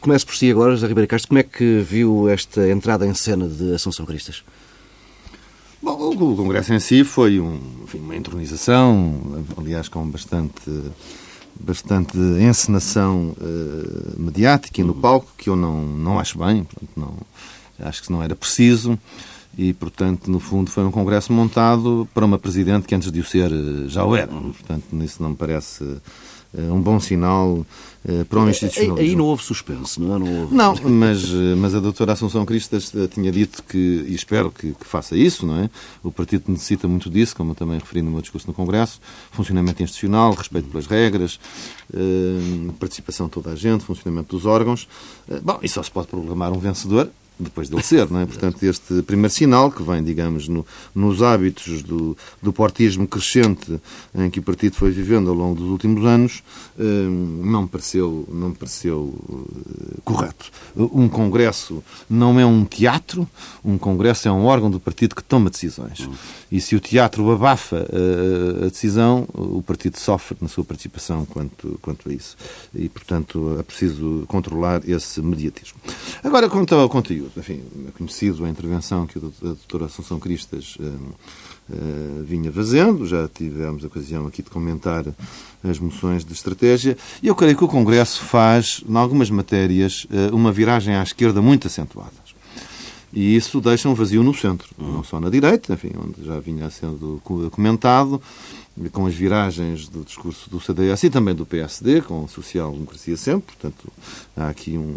Começo 0.00 0.26
por 0.26 0.36
si 0.36 0.50
agora, 0.50 0.72
José 0.72 0.86
Ribeiro 0.86 1.08
Castro, 1.08 1.28
como 1.28 1.38
é 1.38 1.42
que 1.42 1.80
viu 1.80 2.28
esta 2.28 2.68
entrada 2.70 3.06
em 3.06 3.12
cena 3.12 3.46
de 3.46 3.74
Assunção 3.74 4.06
Cristas? 4.06 4.42
Bom, 5.80 6.10
o 6.10 6.36
Congresso 6.36 6.74
em 6.74 6.80
si 6.80 7.04
foi 7.04 7.38
um, 7.38 7.60
enfim, 7.88 8.00
uma 8.00 8.14
entronização, 8.14 9.18
aliás, 9.56 9.88
com 9.88 10.06
bastante, 10.06 10.70
bastante 11.58 12.18
encenação 12.18 13.34
uh, 13.40 14.20
mediática 14.20 14.82
e 14.82 14.84
no 14.84 14.94
palco, 14.94 15.32
que 15.38 15.48
eu 15.48 15.56
não, 15.56 15.86
não 15.86 16.18
acho 16.18 16.38
bem, 16.38 16.64
portanto, 16.64 16.90
não, 16.94 17.14
acho 17.80 18.02
que 18.02 18.12
não 18.12 18.22
era 18.22 18.36
preciso. 18.36 18.98
E, 19.56 19.72
portanto, 19.72 20.30
no 20.30 20.38
fundo, 20.38 20.70
foi 20.70 20.84
um 20.84 20.90
congresso 20.90 21.32
montado 21.32 22.06
para 22.12 22.24
uma 22.24 22.38
presidente 22.38 22.86
que 22.86 22.94
antes 22.94 23.10
de 23.10 23.20
o 23.20 23.24
ser 23.24 23.50
eh, 23.50 23.88
já 23.88 24.04
o 24.04 24.14
era. 24.14 24.28
Portanto, 24.28 24.84
nisso 24.92 25.20
não 25.20 25.30
me 25.30 25.36
parece 25.36 25.82
eh, 26.54 26.70
um 26.70 26.80
bom 26.80 27.00
sinal 27.00 27.66
eh, 28.08 28.24
para 28.24 28.40
o 28.40 28.48
institucionalismo. 28.48 28.98
Aí 28.98 29.14
não 29.14 29.26
houve 29.26 29.42
suspense, 29.42 30.00
não 30.00 30.16
é? 30.16 30.18
Não, 30.18 30.40
houve... 30.40 30.54
não 30.54 30.74
mas, 30.90 31.24
eh, 31.24 31.54
mas 31.54 31.74
a 31.74 31.80
doutora 31.80 32.14
Assunção 32.14 32.46
Cristas 32.46 32.90
tinha 33.12 33.30
dito 33.30 33.62
que, 33.62 33.76
e 34.08 34.14
espero 34.14 34.50
que, 34.50 34.72
que, 34.72 34.86
faça 34.86 35.14
isso, 35.14 35.44
não 35.44 35.58
é? 35.58 35.68
O 36.02 36.10
partido 36.10 36.44
necessita 36.48 36.88
muito 36.88 37.10
disso, 37.10 37.36
como 37.36 37.50
eu 37.50 37.54
também 37.54 37.78
referi 37.78 38.00
no 38.00 38.10
meu 38.10 38.22
discurso 38.22 38.46
no 38.46 38.54
Congresso, 38.54 38.98
funcionamento 39.30 39.82
institucional, 39.82 40.32
respeito 40.32 40.68
pelas 40.68 40.86
regras, 40.86 41.38
participação 42.78 43.26
de 43.26 43.32
toda 43.32 43.50
a 43.50 43.56
gente, 43.56 43.84
funcionamento 43.84 44.34
dos 44.34 44.46
órgãos. 44.46 44.88
Bom, 45.42 45.58
e 45.62 45.68
só 45.68 45.82
se 45.82 45.90
pode 45.90 46.06
proclamar 46.06 46.50
um 46.52 46.58
vencedor 46.58 47.10
depois 47.38 47.68
dele 47.68 47.82
ser, 47.82 48.10
não 48.10 48.20
é? 48.20 48.26
Portanto, 48.26 48.62
este 48.62 49.00
primeiro 49.02 49.32
sinal, 49.32 49.70
que 49.70 49.82
vem, 49.82 50.02
digamos, 50.02 50.48
no, 50.48 50.66
nos 50.94 51.22
hábitos 51.22 51.82
do, 51.82 52.16
do 52.42 52.52
portismo 52.52 53.06
crescente 53.06 53.80
em 54.14 54.28
que 54.28 54.40
o 54.40 54.42
partido 54.42 54.74
foi 54.74 54.90
vivendo 54.90 55.28
ao 55.30 55.34
longo 55.34 55.54
dos 55.54 55.68
últimos 55.68 56.04
anos, 56.04 56.42
eh, 56.78 56.82
não 56.82 57.62
me 57.62 57.68
pareceu, 57.68 58.26
não 58.32 58.52
pareceu 58.52 59.14
eh, 59.30 60.00
correto. 60.04 60.50
Um 60.76 61.08
congresso 61.08 61.82
não 62.10 62.38
é 62.40 62.44
um 62.44 62.64
teatro, 62.64 63.28
um 63.64 63.78
congresso 63.78 64.28
é 64.28 64.32
um 64.32 64.44
órgão 64.44 64.70
do 64.70 64.80
partido 64.80 65.14
que 65.14 65.22
toma 65.22 65.48
decisões. 65.48 66.08
E 66.50 66.60
se 66.60 66.74
o 66.74 66.80
teatro 66.80 67.30
abafa 67.30 67.76
a, 67.76 68.66
a 68.66 68.68
decisão, 68.68 69.28
o 69.34 69.62
partido 69.62 69.98
sofre 69.98 70.36
na 70.40 70.48
sua 70.48 70.64
participação 70.64 71.24
quanto, 71.26 71.78
quanto 71.80 72.08
a 72.08 72.12
isso. 72.12 72.36
E, 72.74 72.88
portanto, 72.88 73.56
é 73.60 73.62
preciso 73.62 74.24
controlar 74.26 74.82
esse 74.88 75.20
mediatismo. 75.20 75.78
Agora, 76.22 76.48
quanto 76.48 76.74
ao 76.74 76.88
conteúdo 76.88 77.27
enfim, 77.36 77.62
conhecido 77.96 78.44
a 78.44 78.48
intervenção 78.48 79.06
que 79.06 79.18
a 79.18 79.20
doutora 79.20 79.86
Assunção 79.86 80.18
Cristas 80.18 80.76
uh, 80.78 80.82
uh, 80.82 82.24
vinha 82.24 82.52
fazendo, 82.52 83.06
já 83.06 83.28
tivemos 83.28 83.84
a 83.84 83.86
ocasião 83.86 84.26
aqui 84.26 84.42
de 84.42 84.50
comentar 84.50 85.04
as 85.62 85.78
moções 85.78 86.24
de 86.24 86.32
estratégia, 86.32 86.96
e 87.22 87.28
eu 87.28 87.34
creio 87.34 87.56
que 87.56 87.64
o 87.64 87.68
Congresso 87.68 88.24
faz, 88.24 88.82
em 88.88 88.96
algumas 88.96 89.30
matérias, 89.30 90.06
uh, 90.10 90.34
uma 90.34 90.52
viragem 90.52 90.94
à 90.94 91.02
esquerda 91.02 91.42
muito 91.42 91.66
acentuada. 91.66 92.28
E 93.12 93.34
isso 93.34 93.60
deixa 93.60 93.88
um 93.88 93.94
vazio 93.94 94.22
no 94.22 94.34
centro, 94.34 94.68
não 94.76 95.02
só 95.02 95.18
na 95.18 95.30
direita, 95.30 95.72
enfim, 95.72 95.92
onde 95.96 96.24
já 96.24 96.38
vinha 96.40 96.68
sendo 96.68 97.20
comentado, 97.50 98.20
com 98.92 99.06
as 99.06 99.14
viragens 99.14 99.88
do 99.88 100.04
discurso 100.04 100.48
do 100.48 100.60
CDS 100.60 101.04
e 101.04 101.10
também 101.10 101.34
do 101.34 101.46
PSD, 101.46 102.02
com 102.02 102.24
a 102.24 102.28
social-democracia 102.28 103.16
sempre, 103.16 103.54
portanto, 103.54 103.92
há 104.36 104.48
aqui 104.48 104.76
um, 104.76 104.96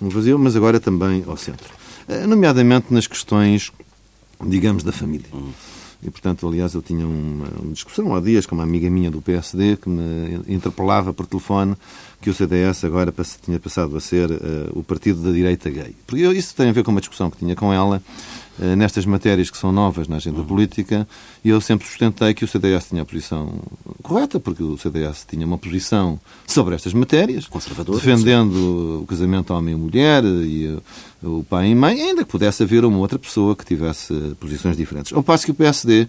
um 0.00 0.08
vazio, 0.08 0.38
mas 0.38 0.56
agora 0.56 0.80
também 0.80 1.24
ao 1.26 1.36
centro. 1.36 1.72
Eh, 2.08 2.26
nomeadamente 2.26 2.92
nas 2.92 3.06
questões, 3.06 3.72
digamos, 4.44 4.82
da 4.82 4.92
família. 4.92 5.26
E, 6.02 6.10
portanto, 6.10 6.46
aliás, 6.46 6.74
eu 6.74 6.82
tinha 6.82 7.06
uma, 7.06 7.46
discussão 7.72 8.14
há 8.14 8.20
dias 8.20 8.44
com 8.44 8.54
uma 8.54 8.64
amiga 8.64 8.90
minha 8.90 9.10
do 9.10 9.22
PSD 9.22 9.78
que 9.78 9.88
me 9.88 10.38
interpelava 10.46 11.14
por 11.14 11.26
telefone 11.26 11.74
que 12.20 12.28
o 12.28 12.34
CDS 12.34 12.84
agora 12.84 13.12
tinha 13.42 13.58
passado 13.58 13.96
a 13.96 14.00
ser 14.00 14.30
uh, 14.30 14.70
o 14.72 14.82
partido 14.82 15.22
da 15.22 15.30
direita 15.30 15.70
gay. 15.70 15.94
Porque 16.06 16.22
isso 16.26 16.54
tem 16.54 16.68
a 16.68 16.72
ver 16.72 16.84
com 16.84 16.90
uma 16.90 17.00
discussão 17.00 17.30
que 17.30 17.38
tinha 17.38 17.56
com 17.56 17.72
ela 17.72 18.02
nestas 18.58 19.04
matérias 19.04 19.50
que 19.50 19.58
são 19.58 19.72
novas 19.72 20.08
na 20.08 20.16
agenda 20.16 20.42
política, 20.42 21.06
e 21.44 21.48
eu 21.48 21.60
sempre 21.60 21.86
sustentei 21.86 22.32
que 22.34 22.44
o 22.44 22.48
CDS 22.48 22.88
tinha 22.88 23.02
a 23.02 23.04
posição 23.04 23.52
correta, 24.02 24.38
porque 24.38 24.62
o 24.62 24.78
CDS 24.78 25.26
tinha 25.28 25.46
uma 25.46 25.58
posição 25.58 26.18
sobre 26.46 26.74
estas 26.74 26.94
matérias, 26.94 27.48
defendendo 27.92 28.52
sim. 28.52 29.02
o 29.02 29.06
casamento 29.06 29.52
homem 29.52 29.74
e 29.74 29.76
mulher 29.76 30.24
e 30.24 30.78
o 31.24 31.42
pai 31.42 31.70
e 31.70 31.74
mãe, 31.74 32.00
ainda 32.00 32.24
que 32.24 32.30
pudesse 32.30 32.62
haver 32.62 32.84
uma 32.84 32.98
outra 32.98 33.18
pessoa 33.18 33.56
que 33.56 33.64
tivesse 33.64 34.12
posições 34.38 34.76
diferentes. 34.76 35.12
Ao 35.12 35.22
passo 35.22 35.44
que 35.46 35.50
o 35.50 35.54
PSD 35.54 36.06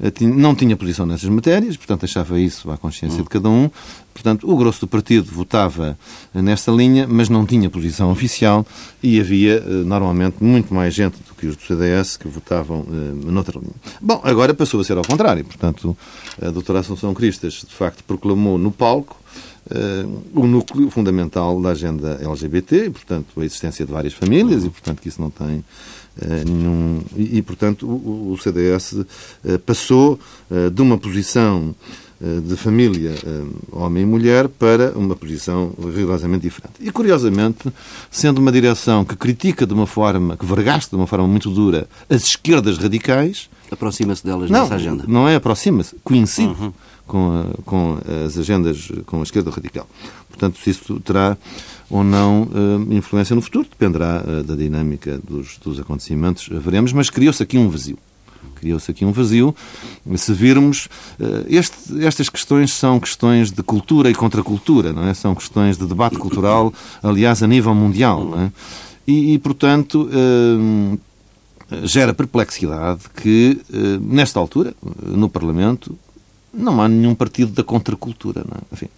eh, 0.00 0.12
não 0.20 0.54
tinha 0.54 0.76
posição 0.76 1.04
nessas 1.04 1.28
matérias, 1.28 1.76
portanto 1.76 2.00
deixava 2.00 2.40
isso 2.40 2.70
à 2.70 2.76
consciência 2.76 3.22
de 3.22 3.28
cada 3.28 3.48
um. 3.48 3.70
Portanto, 4.14 4.50
o 4.50 4.56
grosso 4.56 4.80
do 4.80 4.88
partido 4.88 5.30
votava 5.30 5.98
nesta 6.32 6.72
linha, 6.72 7.06
mas 7.06 7.28
não 7.28 7.44
tinha 7.44 7.68
posição 7.68 8.10
oficial 8.10 8.66
e 9.02 9.20
havia 9.20 9.56
eh, 9.56 9.70
normalmente 9.84 10.42
muito 10.42 10.72
mais 10.72 10.94
gente 10.94 11.18
do 11.50 11.56
que 11.56 11.56
os 11.56 11.56
do 11.56 11.62
CDS 11.62 12.16
que 12.16 12.28
votavam 12.28 12.80
uh, 12.80 13.30
noutra 13.30 13.58
linha. 13.58 13.74
Bom, 14.00 14.20
agora 14.24 14.54
passou 14.54 14.80
a 14.80 14.84
ser 14.84 14.96
ao 14.96 15.04
contrário. 15.04 15.44
Portanto, 15.44 15.96
a 16.40 16.50
doutora 16.50 16.80
Assunção 16.80 17.14
Cristas, 17.14 17.64
de 17.66 17.74
facto, 17.74 18.02
proclamou 18.04 18.58
no 18.58 18.70
palco 18.70 19.16
uh, 19.70 20.22
o 20.34 20.46
núcleo 20.46 20.90
fundamental 20.90 21.60
da 21.60 21.70
agenda 21.70 22.18
LGBT, 22.20 22.86
e, 22.86 22.90
portanto, 22.90 23.40
a 23.40 23.44
existência 23.44 23.84
de 23.86 23.92
várias 23.92 24.14
famílias, 24.14 24.64
e, 24.64 24.70
portanto, 24.70 25.00
que 25.00 25.08
isso 25.08 25.20
não 25.20 25.30
tem 25.30 25.64
nenhum. 26.46 27.02
E, 27.16 27.42
portanto, 27.42 27.86
o, 27.86 28.32
o 28.32 28.38
CDS 28.38 28.92
uh, 28.92 29.06
passou 29.64 30.18
de 30.72 30.82
uma 30.82 30.96
posição 30.96 31.74
de 32.18 32.56
família 32.56 33.14
homem 33.70 34.02
e 34.02 34.06
mulher 34.06 34.48
para 34.48 34.92
uma 34.96 35.14
posição 35.14 35.74
rigorosamente 35.94 36.44
diferente. 36.44 36.74
E, 36.80 36.90
curiosamente, 36.90 37.70
sendo 38.10 38.38
uma 38.38 38.50
direção 38.50 39.04
que 39.04 39.14
critica 39.14 39.66
de 39.66 39.74
uma 39.74 39.86
forma, 39.86 40.34
que 40.34 40.46
vergaste 40.46 40.88
de 40.90 40.96
uma 40.96 41.06
forma 41.06 41.26
muito 41.26 41.50
dura 41.50 41.86
as 42.08 42.22
esquerdas 42.22 42.78
radicais. 42.78 43.50
Aproxima-se 43.70 44.24
delas 44.24 44.48
não, 44.48 44.62
nessa 44.62 44.76
agenda. 44.76 45.04
Não 45.06 45.28
é 45.28 45.34
aproxima-se, 45.34 45.94
coincide. 46.02 46.48
Uhum 46.48 46.72
com, 47.06 47.30
a, 47.30 47.62
com 47.62 47.98
as 48.26 48.36
agendas 48.38 48.90
com 49.06 49.20
a 49.20 49.22
esquerda 49.22 49.50
radical. 49.50 49.86
Portanto, 50.28 50.58
se 50.62 50.70
isso 50.70 51.00
terá 51.00 51.36
ou 51.88 52.02
não 52.02 52.42
uh, 52.42 52.92
influência 52.92 53.34
no 53.34 53.40
futuro, 53.40 53.66
dependerá 53.68 54.22
uh, 54.22 54.42
da 54.42 54.54
dinâmica 54.54 55.18
dos, 55.18 55.56
dos 55.58 55.80
acontecimentos, 55.80 56.48
veremos, 56.50 56.92
mas 56.92 57.08
criou-se 57.08 57.42
aqui 57.42 57.56
um 57.56 57.68
vazio. 57.68 57.98
Criou-se 58.56 58.90
aqui 58.90 59.04
um 59.04 59.12
vazio. 59.12 59.54
Se 60.16 60.32
virmos, 60.32 60.88
uh, 61.20 61.46
este, 61.48 62.04
estas 62.04 62.28
questões 62.28 62.72
são 62.72 62.98
questões 62.98 63.50
de 63.50 63.62
cultura 63.62 64.10
e 64.10 64.14
contracultura, 64.14 64.92
não 64.92 65.06
é? 65.06 65.14
São 65.14 65.34
questões 65.34 65.78
de 65.78 65.86
debate 65.86 66.16
cultural, 66.16 66.72
aliás, 67.02 67.42
a 67.42 67.46
nível 67.46 67.74
mundial, 67.74 68.24
não 68.24 68.40
é? 68.42 68.52
E, 69.06 69.34
e 69.34 69.38
portanto, 69.38 70.10
gera 71.84 72.12
perplexidade 72.12 73.02
que, 73.14 73.60
nesta 74.00 74.40
altura, 74.40 74.74
no 75.00 75.28
Parlamento, 75.28 75.96
não 76.56 76.80
há 76.80 76.88
nenhum 76.88 77.14
partido 77.14 77.52
da 77.52 77.62
contracultura. 77.62 78.44
Não 78.48 78.56
é? 78.56 78.60
Enfim, 78.72 78.88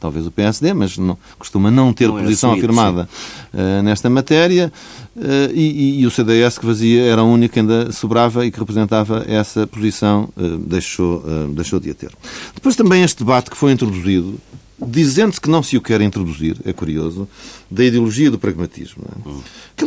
talvez 0.00 0.26
o 0.26 0.30
PSD, 0.30 0.72
mas 0.72 0.96
não, 0.96 1.16
costuma 1.38 1.70
não 1.70 1.92
ter 1.92 2.08
não 2.08 2.18
posição 2.18 2.50
assumido, 2.50 2.72
afirmada 2.72 3.08
uh, 3.52 3.82
nesta 3.82 4.08
matéria, 4.08 4.72
uh, 5.14 5.20
e, 5.52 6.00
e, 6.00 6.06
o 6.06 6.10
CDS 6.10 6.58
que 6.58 6.64
fazia 6.64 7.04
era 7.04 7.22
o 7.22 7.26
único 7.26 7.52
que 7.52 7.60
ainda 7.60 7.92
sobrava 7.92 8.46
e 8.46 8.50
que 8.50 8.58
representava 8.58 9.24
essa 9.28 9.66
posição, 9.66 10.30
uh, 10.36 10.56
deixou, 10.56 11.22
deixou 11.54 11.78
de 11.78 11.90
a 11.90 11.94
ter. 11.94 12.10
Depois 12.54 12.74
também 12.74 13.02
este 13.02 13.18
debate 13.18 13.50
que 13.50 13.56
foi 13.56 13.72
introduzido, 13.72 14.40
dizendo-se 14.80 15.40
que 15.40 15.50
não 15.50 15.62
se 15.62 15.76
o 15.76 15.80
quer 15.80 16.00
introduzir, 16.00 16.56
é 16.64 16.72
curioso, 16.72 17.28
da 17.70 17.84
ideologia 17.84 18.30
do 18.30 18.38
pragmatismo. 18.38 19.04
É? 19.04 19.28
Hum. 19.28 19.40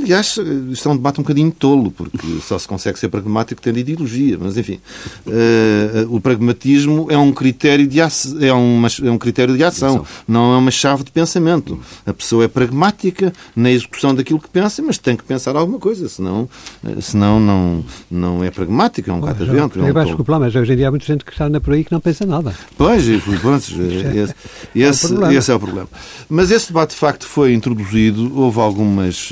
Aliás, 0.04 0.38
isto 0.70 0.89
é 0.89 0.92
um 0.92 0.96
debate 0.96 1.20
um 1.20 1.24
bocadinho 1.24 1.52
tolo, 1.52 1.92
porque 1.92 2.28
só 2.42 2.60
se 2.60 2.68
consegue 2.68 3.00
ser 3.00 3.08
pragmático 3.08 3.62
tendo 3.62 3.80
ideologia. 3.80 4.38
Mas, 4.39 4.58
enfim, 4.58 4.80
uh, 5.26 6.16
o 6.16 6.20
pragmatismo 6.20 7.08
é 7.10 7.18
um 7.18 7.32
critério 7.32 7.88
de, 7.88 8.00
é 8.00 8.54
uma, 8.54 8.88
é 9.02 9.10
um 9.10 9.18
critério 9.18 9.56
de 9.56 9.63
ação, 9.63 10.06
não 10.28 10.54
é 10.54 10.58
uma 10.58 10.72
chave 10.72 11.04
de 11.04 11.12
pensamento. 11.12 11.80
A 12.06 12.13
pessoa 12.13 12.44
é 12.44 12.48
pragmática 12.48 13.34
na 13.56 13.72
execução 13.72 14.13
daquilo 14.13 14.39
que 14.39 14.50
pensa, 14.50 14.82
mas 14.82 14.98
tem 14.98 15.16
que 15.16 15.24
pensar 15.24 15.56
alguma 15.56 15.80
coisa, 15.80 16.10
senão, 16.10 16.50
eh, 16.86 17.02
senão 17.02 17.39
não, 17.39 17.86
não 18.12 18.44
é 18.44 18.52
pragmática, 18.52 19.10
é 19.10 19.13
um 19.13 19.22
gato 19.22 19.46
vento. 19.46 19.80
É 19.80 19.84
um 19.84 19.88
eu 19.88 19.98
acho 19.98 20.16
que 20.16 20.22
o 20.22 20.26
problema 20.26 20.52
é 20.54 20.60
hoje 20.60 20.74
em 20.74 20.76
dia 20.76 20.88
há 20.88 20.92
muita 20.92 21.06
gente 21.06 21.24
que 21.24 21.32
está 21.32 21.50
por 21.62 21.74
aí 21.74 21.84
que 21.84 21.92
não 21.92 22.00
pensa 22.00 22.26
nada. 22.26 22.54
Pois, 22.78 23.08
e, 23.08 23.20
pronto, 23.39 23.63
esse, 23.63 24.36
esse, 24.76 25.24
é 25.24 25.34
esse 25.34 25.52
é 25.52 25.56
o 25.56 25.60
problema. 25.60 25.88
Mas 26.30 26.52
esse 26.52 26.68
debate, 26.68 26.92
de 26.92 26.98
facto, 26.98 27.26
foi 27.26 27.54
introduzido 27.54 28.34
houve 28.36 28.60
algumas 28.60 29.32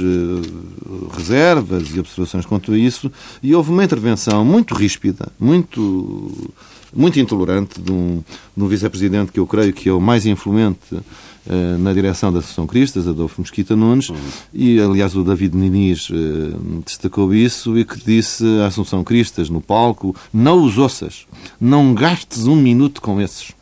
reservas 1.15 1.89
e 1.95 1.99
observações 1.99 2.45
quanto 2.45 2.71
a 2.71 2.77
isso, 2.77 3.11
e 3.41 3.53
houve 3.53 3.71
uma 3.71 3.83
intervenção 3.83 4.43
muito 4.43 4.73
ríspida, 4.73 5.31
muito, 5.39 6.51
muito 6.93 7.19
intolerante 7.19 7.79
de 7.81 7.91
um, 7.91 8.23
um 8.57 8.67
vice-presidente 8.67 9.31
que 9.31 9.39
eu 9.39 9.47
creio 9.47 9.73
que 9.73 9.89
é 9.89 9.93
o 9.93 10.01
mais 10.01 10.25
influente 10.25 10.93
uh, 10.93 11.77
na 11.79 11.93
direção 11.93 12.31
da 12.31 12.39
Associação 12.39 12.67
Cristas, 12.67 13.07
Adolfo 13.07 13.41
Mosquita 13.41 13.75
Nunes, 13.75 14.09
uhum. 14.09 14.17
e 14.53 14.79
aliás 14.79 15.15
o 15.15 15.23
David 15.23 15.55
Niniz 15.55 16.09
uh, 16.09 16.83
destacou 16.85 17.33
isso 17.33 17.77
e 17.77 17.85
que 17.85 18.03
disse 18.03 18.45
à 18.61 18.67
Assunção 18.67 19.03
Cristas 19.03 19.49
no 19.49 19.61
palco: 19.61 20.15
não 20.33 20.63
os 20.63 20.77
ouças, 20.77 21.25
não 21.59 21.93
gastes 21.93 22.47
um 22.47 22.55
minuto 22.55 23.01
com 23.01 23.19
esses. 23.21 23.53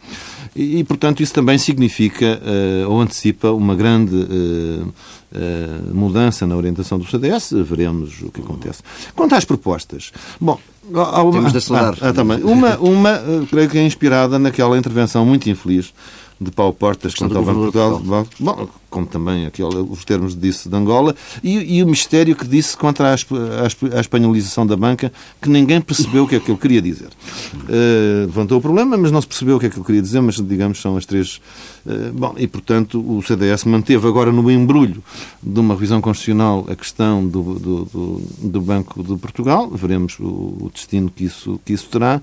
E, 0.62 0.84
portanto, 0.84 1.24
isso 1.24 1.34
também 1.34 1.58
significa 1.58 2.42
uh, 2.44 2.90
ou 2.90 3.00
antecipa 3.00 3.52
uma 3.52 3.74
grande 3.76 4.14
uh, 4.14 4.88
uh, 4.88 5.96
mudança 5.96 6.46
na 6.46 6.56
orientação 6.58 7.00
do 7.00 7.06
CDS. 7.06 7.52
Veremos 7.64 8.22
o 8.22 8.30
que 8.30 8.42
acontece. 8.42 8.84
Quanto 9.16 9.36
às 9.36 9.46
propostas, 9.46 10.12
bom, 10.40 10.60
há 10.94 11.24
uma, 11.24 11.32
Temos 11.32 11.52
de 11.54 11.60
acelerar. 11.60 11.96
Ah, 12.02 12.10
ah, 12.10 12.14
também. 12.14 12.44
Uma, 12.44 12.78
uma 12.78 13.22
creio 13.50 13.70
que 13.70 13.78
é 13.78 13.86
inspirada 13.86 14.38
naquela 14.38 14.78
intervenção 14.78 15.26
muito 15.26 15.50
infeliz 15.50 15.94
de 16.40 16.52
Paulo 16.52 16.74
Portas 16.74 17.14
ao 17.22 17.28
Banco 17.28 17.66
de 17.66 17.72
Portugal, 17.72 18.02
bom, 18.40 18.70
como 18.90 19.06
também 19.06 19.46
aquele, 19.46 19.76
os 19.76 20.04
termos 20.06 20.36
disse 20.36 20.70
de 20.70 20.76
Angola, 20.76 21.16
e, 21.44 21.78
e, 21.78 21.84
o 21.84 21.88
mistério 21.88 22.36
que 22.36 22.48
disse 22.48 22.76
contra 22.76 23.10
a, 23.10 23.14
a, 23.14 23.98
a, 23.98 24.00
espanholização 24.00 24.66
da 24.66 24.76
banca, 24.76 25.12
que 25.42 25.50
ninguém 25.50 25.80
percebeu 25.82 26.24
o 26.24 26.28
que 26.28 26.36
é 26.36 26.40
que 26.40 26.50
ele 26.50 26.58
queria 26.58 26.82
dizer. 26.82 27.10
Uh, 27.54 28.26
levantou 28.28 28.58
o 28.58 28.62
problema, 28.62 28.98
mas 28.98 29.12
não 29.12 29.22
se 29.22 29.28
percebeu 29.28 29.58
o 29.58 29.60
que 29.60 29.66
é 29.68 29.70
que 29.70 29.78
ele 29.78 29.86
queria 29.86 30.02
dizer, 30.02 30.22
mas 30.22 30.36
digamos 30.36 30.82
são 30.82 30.98
as 30.98 31.06
três. 31.06 31.42
Uh, 31.86 32.12
bom, 32.14 32.34
e 32.38 32.48
portanto 32.48 33.00
o 33.00 33.22
CDS 33.22 33.66
manteve 33.66 34.08
agora 34.08 34.32
no 34.32 34.50
embrulho 34.50 35.04
de 35.42 35.60
uma 35.60 35.74
revisão 35.74 36.02
constitucional 36.02 36.66
a 36.70 36.76
questão 36.76 37.28
do, 37.28 37.60
do, 37.60 37.86
do, 37.86 38.22
do 38.44 38.62
Banco 38.62 39.04
de 39.04 39.16
Portugal, 39.18 39.70
veremos 39.70 40.18
o, 40.20 40.24
o 40.26 40.72
destino 40.74 41.10
que 41.10 41.26
isso, 41.26 41.60
que 41.66 41.74
isso 41.74 41.88
terá. 41.90 42.22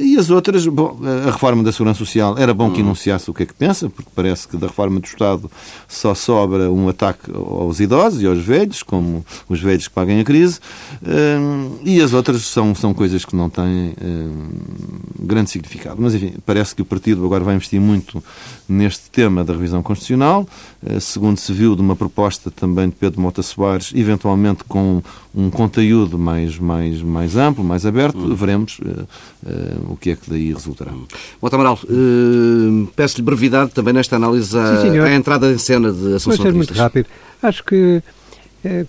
E 0.00 0.16
as 0.16 0.30
outras, 0.30 0.66
bom, 0.66 0.98
a 1.26 1.30
reforma 1.30 1.62
da 1.62 1.72
Segurança 1.72 1.98
Social 1.98 2.36
era 2.38 2.52
bom 2.54 2.70
que 2.70 2.80
hum. 2.80 2.84
enunciasse 2.84 3.30
o 3.30 3.34
que 3.34 3.42
é 3.42 3.46
que 3.46 3.54
pensa, 3.54 3.88
porque 3.88 4.10
parece 4.14 4.46
que 4.46 4.56
da 4.56 4.66
reforma 4.66 5.00
do 5.00 5.06
Estado 5.06 5.50
só 5.88 6.14
sobra 6.14 6.70
um 6.70 6.88
ataque 6.88 7.30
aos 7.34 7.80
idosos 7.80 8.22
e 8.22 8.26
aos 8.26 8.38
velhos, 8.38 8.82
como 8.82 9.24
os 9.48 9.60
velhos 9.60 9.88
que 9.88 9.94
paguem 9.94 10.20
a 10.20 10.24
crise, 10.24 10.60
hum, 11.02 11.78
e 11.84 12.00
as 12.00 12.12
outras 12.12 12.42
são, 12.46 12.74
são 12.74 12.94
coisas 12.94 13.24
que 13.24 13.34
não 13.34 13.48
têm 13.48 13.94
grande 15.18 15.50
significado. 15.50 15.96
Mas, 16.00 16.14
enfim, 16.14 16.34
parece 16.44 16.74
que 16.74 16.82
o 16.82 16.84
partido 16.84 17.24
agora 17.24 17.44
vai 17.44 17.54
investir 17.54 17.80
muito 17.80 18.22
neste 18.68 19.10
tema 19.10 19.44
da 19.44 19.52
revisão 19.52 19.82
constitucional, 19.82 20.46
eh, 20.84 21.00
segundo 21.00 21.38
se 21.38 21.52
viu 21.52 21.74
de 21.74 21.82
uma 21.82 21.94
proposta 21.94 22.50
também 22.50 22.88
de 22.88 22.94
Pedro 22.94 23.20
Mota 23.20 23.42
Soares, 23.42 23.92
eventualmente 23.94 24.64
com 24.64 25.02
um 25.34 25.48
conteúdo 25.50 26.18
mais, 26.18 26.58
mais, 26.58 27.00
mais 27.02 27.36
amplo, 27.36 27.64
mais 27.64 27.86
aberto, 27.86 28.34
veremos 28.34 28.78
uh, 28.80 29.06
uh, 29.46 29.92
o 29.92 29.96
que 29.96 30.10
é 30.10 30.16
que 30.16 30.28
daí 30.28 30.52
resultará. 30.52 30.92
Mota 31.40 31.56
Amaral, 31.56 31.78
uh, 31.84 32.86
peço-lhe 32.94 33.22
brevidade 33.22 33.70
também 33.70 33.94
nesta 33.94 34.16
análise 34.16 34.56
à, 34.56 34.82
Sim, 34.82 34.98
à 34.98 35.14
entrada 35.14 35.50
em 35.50 35.58
cena 35.58 35.90
de 35.90 36.14
Assunção 36.14 36.36
Vou 36.36 36.46
ser 36.46 36.52
muito 36.52 36.74
rápido. 36.74 37.06
Acho 37.42 37.64
que 37.64 38.02
é, 38.62 38.84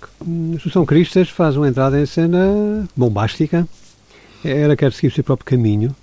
Assunção 0.58 0.86
Cristas 0.86 1.29
faz 1.29 1.56
uma 1.56 1.67
entrada 1.67 1.99
em 1.99 2.06
cena 2.06 2.88
bombástica. 2.95 3.67
Ela 4.43 4.75
quer 4.75 4.91
seguir 4.91 5.08
o 5.08 5.12
seu 5.12 5.23
próprio 5.23 5.45
caminho. 5.45 5.95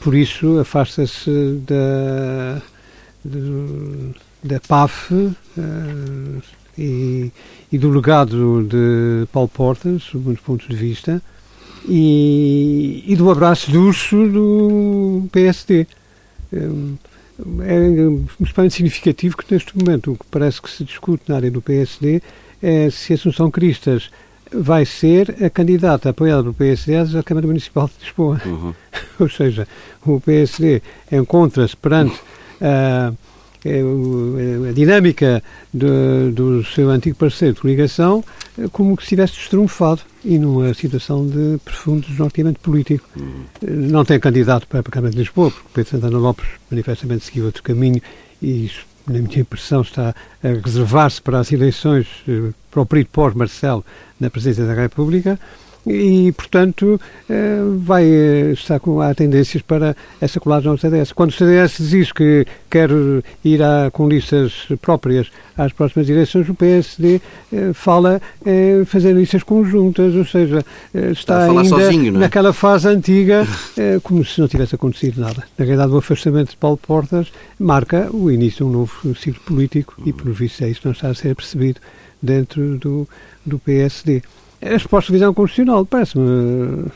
Por 0.00 0.14
isso 0.14 0.58
afasta-se 0.58 1.60
da, 1.66 2.62
da 4.42 4.60
PAF 4.60 5.12
e, 6.78 7.30
e 7.70 7.78
do 7.78 7.90
legado 7.90 8.62
de 8.64 9.26
Paulo 9.32 9.48
Portas, 9.48 10.02
sob 10.02 10.24
muitos 10.24 10.44
pontos 10.44 10.68
de 10.68 10.76
vista, 10.76 11.22
e, 11.88 13.04
e 13.06 13.16
do 13.16 13.30
abraço 13.30 13.70
de 13.70 13.78
urso 13.78 14.28
do 14.28 15.28
PSD. 15.30 15.86
É 16.52 16.64
especialmente 18.40 18.74
significativo 18.74 19.36
que 19.36 19.52
neste 19.52 19.76
momento 19.76 20.12
o 20.12 20.16
que 20.16 20.24
parece 20.30 20.62
que 20.62 20.70
se 20.70 20.84
discute 20.84 21.24
na 21.28 21.36
área 21.36 21.50
do 21.50 21.60
PSD 21.60 22.22
é 22.62 22.88
se 22.90 23.12
Assunção 23.12 23.50
Cristas 23.50 24.10
vai 24.52 24.86
ser 24.86 25.34
a 25.44 25.50
candidata 25.50 26.10
apoiada 26.10 26.42
pelo 26.42 26.54
PSD 26.54 26.96
à 26.96 27.22
Câmara 27.22 27.46
Municipal 27.46 27.88
de 27.88 28.04
Lisboa. 28.04 28.40
Uhum. 28.46 28.74
Ou 29.18 29.28
seja, 29.28 29.66
o 30.06 30.20
PSD 30.20 30.80
encontra-se 31.10 31.76
perante 31.76 32.14
uh, 32.60 33.16
a 33.64 34.72
dinâmica 34.72 35.42
do, 35.72 36.32
do 36.32 36.64
seu 36.64 36.90
antigo 36.90 37.16
parceiro 37.16 37.54
de 37.54 37.60
coligação 37.60 38.22
como 38.72 38.96
que 38.96 39.02
se 39.02 39.10
tivesse 39.10 39.34
destrunfado 39.34 40.02
e 40.24 40.38
numa 40.38 40.72
situação 40.74 41.26
de 41.26 41.58
profundo 41.64 42.06
desnorteamento 42.06 42.60
político. 42.60 43.08
Uhum. 43.16 43.44
Não 43.62 44.04
tem 44.04 44.18
candidato 44.20 44.66
para 44.66 44.80
a 44.80 44.82
Câmara 44.82 45.12
de 45.12 45.18
Lisboa, 45.18 45.50
porque 45.50 45.68
Pedro 45.72 45.90
Santana 45.90 46.18
Lopes 46.18 46.46
manifestamente 46.70 47.24
seguiu 47.24 47.46
outro 47.46 47.62
caminho 47.62 48.00
e 48.40 48.66
isso, 48.66 48.86
na 49.06 49.18
minha 49.18 49.40
impressão, 49.40 49.82
está 49.82 50.14
a 50.42 50.48
reservar-se 50.64 51.20
para 51.20 51.40
as 51.40 51.50
eleições 51.52 52.06
para 52.70 52.82
o 52.82 52.86
período 52.86 53.08
pós-Marcelo 53.08 53.84
na 54.20 54.30
presidência 54.30 54.66
da 54.66 54.74
República 54.74 55.38
e, 55.86 56.32
portanto, 56.32 57.00
eh, 57.28 57.58
vai 57.78 58.04
eh, 58.04 58.52
estar 58.52 58.80
com 58.80 59.00
há 59.00 59.14
tendências 59.14 59.62
para 59.62 59.94
essa 60.20 60.40
colagem 60.40 60.70
ao 60.70 60.78
CDS. 60.78 61.12
Quando 61.12 61.30
o 61.30 61.32
CDS 61.32 61.76
diz 61.78 62.10
que 62.10 62.46
quer 62.70 62.90
ir 63.44 63.62
a, 63.62 63.90
com 63.90 64.08
listas 64.08 64.66
próprias 64.80 65.30
às 65.56 65.72
próximas 65.72 66.08
eleições, 66.08 66.48
o 66.48 66.54
PSD 66.54 67.20
eh, 67.52 67.72
fala 67.74 68.20
em 68.46 68.84
fazer 68.84 69.12
listas 69.12 69.42
conjuntas, 69.42 70.14
ou 70.14 70.24
seja, 70.24 70.64
está, 71.12 71.44
ainda 71.44 71.64
sozinho, 71.64 72.16
é? 72.16 72.18
naquela 72.18 72.52
fase 72.52 72.88
antiga, 72.88 73.46
como 74.02 74.24
se 74.24 74.40
não 74.40 74.48
tivesse 74.48 74.74
acontecido 74.74 75.20
nada. 75.20 75.44
Na 75.58 75.64
realidade, 75.64 75.92
o 75.92 75.98
afastamento 75.98 76.50
de 76.50 76.56
Paulo 76.56 76.78
Portas 76.78 77.30
marca 77.58 78.08
o 78.10 78.30
início 78.30 78.64
de 78.64 78.64
um 78.64 78.72
novo 78.72 79.14
ciclo 79.14 79.40
político 79.44 79.94
e, 80.04 80.12
por 80.12 80.32
visto, 80.32 80.64
é 80.64 80.68
isso 80.68 80.80
que 80.80 80.86
não 80.86 80.92
está 80.92 81.08
a 81.08 81.14
ser 81.14 81.34
percebido 81.34 81.80
dentro 82.22 82.78
do, 82.78 83.08
do 83.44 83.58
PSD. 83.58 84.22
A 84.64 84.68
resposta 84.70 85.12
de 85.12 85.18
visão 85.18 85.34
constitucional 85.34 85.84
parece-me 85.84 86.86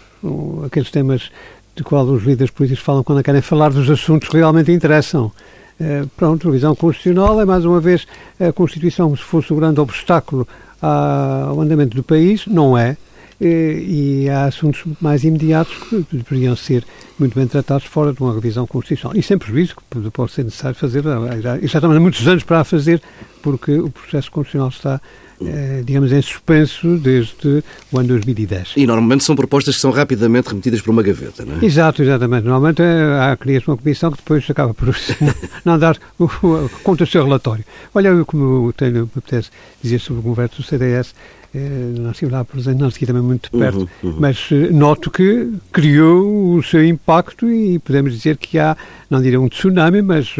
aqueles 0.64 0.90
temas 0.90 1.30
de 1.76 1.84
qual 1.84 2.06
os 2.06 2.24
líderes 2.24 2.50
políticos 2.50 2.82
falam 2.82 3.04
quando 3.04 3.22
querem 3.22 3.42
falar 3.42 3.68
dos 3.68 3.90
assuntos 3.90 4.30
que 4.30 4.38
realmente 4.38 4.72
interessam. 4.72 5.30
Uh, 5.78 6.08
pronto, 6.16 6.48
a 6.48 6.50
visão 6.50 6.74
constitucional 6.74 7.38
é 7.42 7.44
mais 7.44 7.66
uma 7.66 7.78
vez 7.78 8.06
a 8.40 8.50
Constituição 8.54 9.14
se 9.14 9.22
fosse 9.22 9.52
o 9.52 9.56
grande 9.56 9.80
obstáculo 9.80 10.48
ao 10.80 11.60
andamento 11.60 11.94
do 11.94 12.02
país, 12.02 12.46
não 12.46 12.76
é. 12.76 12.96
E, 13.38 14.24
e 14.24 14.30
há 14.30 14.46
assuntos 14.46 14.82
mais 14.98 15.22
imediatos 15.22 15.76
que 15.76 16.06
deveriam 16.10 16.56
ser 16.56 16.84
muito 17.18 17.34
bem 17.34 17.46
tratados 17.46 17.84
fora 17.84 18.14
de 18.14 18.20
uma 18.20 18.32
revisão 18.32 18.66
constitucional. 18.66 19.14
E 19.14 19.22
sem 19.22 19.36
prejuízo 19.36 19.76
que 19.76 20.10
pode 20.10 20.32
ser 20.32 20.44
necessário 20.44 20.76
fazer, 20.76 21.04
já, 21.42 21.58
já 21.58 21.64
estamos 21.64 21.96
há 21.96 22.00
muitos 22.00 22.26
anos 22.26 22.42
para 22.44 22.60
a 22.60 22.64
fazer, 22.64 23.02
porque 23.42 23.78
o 23.78 23.90
processo 23.90 24.30
constitucional 24.32 24.70
está 24.70 25.00
digamos, 25.84 26.12
em 26.12 26.20
suspenso 26.20 26.96
desde 26.96 27.62
o 27.92 27.98
ano 27.98 28.08
2010. 28.08 28.72
E 28.76 28.86
normalmente 28.86 29.24
são 29.24 29.36
propostas 29.36 29.76
que 29.76 29.80
são 29.80 29.90
rapidamente 29.90 30.48
remetidas 30.48 30.80
para 30.80 30.90
uma 30.90 31.02
gaveta, 31.02 31.44
não 31.44 31.60
é? 31.60 31.64
Exato, 31.64 32.02
exatamente. 32.02 32.44
Normalmente 32.44 32.82
eh, 32.82 33.18
há 33.20 33.36
cria 33.36 33.62
uma 33.66 33.76
comissão 33.76 34.10
que 34.10 34.18
depois 34.18 34.48
acaba 34.48 34.74
por 34.74 34.94
não 35.64 35.78
dar 35.78 35.98
conta 36.82 37.04
do 37.04 37.10
seu 37.10 37.24
relatório. 37.24 37.64
Olha, 37.94 38.24
como 38.24 38.72
tenho, 38.72 38.92
me 39.02 39.10
apetece 39.16 39.50
dizer 39.82 39.98
sobre 40.00 40.20
o 40.20 40.22
governo 40.22 40.50
do 40.56 40.62
CDS, 40.62 41.14
eh, 41.54 41.58
não 41.98 42.10
estive 42.10 42.32
lá 42.32 42.44
presente, 42.44 42.78
não 42.78 42.88
estive 42.88 43.06
também 43.06 43.22
muito 43.22 43.50
perto, 43.50 43.88
uhum, 44.02 44.10
uhum. 44.10 44.16
mas 44.18 44.50
noto 44.70 45.10
que 45.10 45.50
criou 45.72 46.54
o 46.54 46.62
seu 46.62 46.84
impacto 46.84 47.48
e 47.50 47.78
podemos 47.78 48.12
dizer 48.12 48.36
que 48.36 48.58
há, 48.58 48.76
não 49.08 49.22
diria 49.22 49.40
um 49.40 49.48
tsunami, 49.48 50.02
mas 50.02 50.34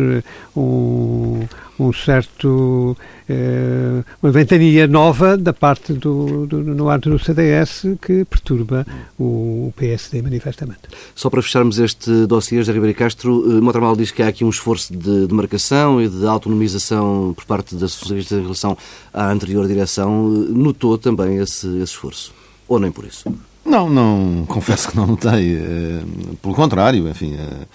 um, 0.56 1.40
um 1.78 1.92
certo 1.92 2.96
eh, 3.28 4.02
uma 4.22 4.32
ventania 4.32 4.86
nova 4.86 5.36
da 5.36 5.52
parte 5.52 5.92
do, 5.92 6.46
do, 6.46 6.62
no 6.62 6.88
âmbito 6.88 7.10
do 7.10 7.18
CDS 7.18 7.86
que 8.00 8.24
perturba 8.24 8.86
o 9.18 9.72
PSD 9.76 10.22
manifestamente. 10.22 10.80
Só 11.14 11.30
para 11.30 11.42
fecharmos 11.42 11.78
este 11.78 12.26
dossiê, 12.26 12.58
José 12.58 12.72
Ribeiro 12.72 12.96
Castro, 12.96 13.40
uh, 13.40 13.62
Motramal 13.62 13.96
diz 13.96 14.10
que 14.10 14.22
há 14.22 14.28
aqui 14.28 14.44
um 14.44 14.50
esforço 14.50 14.96
de 14.96 15.26
demarcação 15.26 16.00
e 16.00 16.08
de 16.08 16.26
autonomização 16.26 17.32
por 17.34 17.44
parte 17.44 17.74
da 17.74 17.88
socialista 17.88 18.34
em 18.34 18.42
relação 18.42 18.76
à 19.12 19.30
anterior 19.30 19.66
direção. 19.66 20.28
Notou 20.28 20.98
também 20.98 21.36
esse, 21.36 21.66
esse 21.66 21.92
esforço? 21.92 22.32
Ou 22.66 22.78
nem 22.78 22.90
por 22.90 23.04
isso? 23.04 23.24
Não, 23.64 23.90
não, 23.90 24.44
confesso 24.48 24.88
que 24.88 24.96
não 24.96 25.06
notei. 25.06 25.56
Eh, 25.56 26.02
pelo 26.40 26.54
contrário, 26.54 27.08
enfim, 27.08 27.34
eh, 27.34 27.66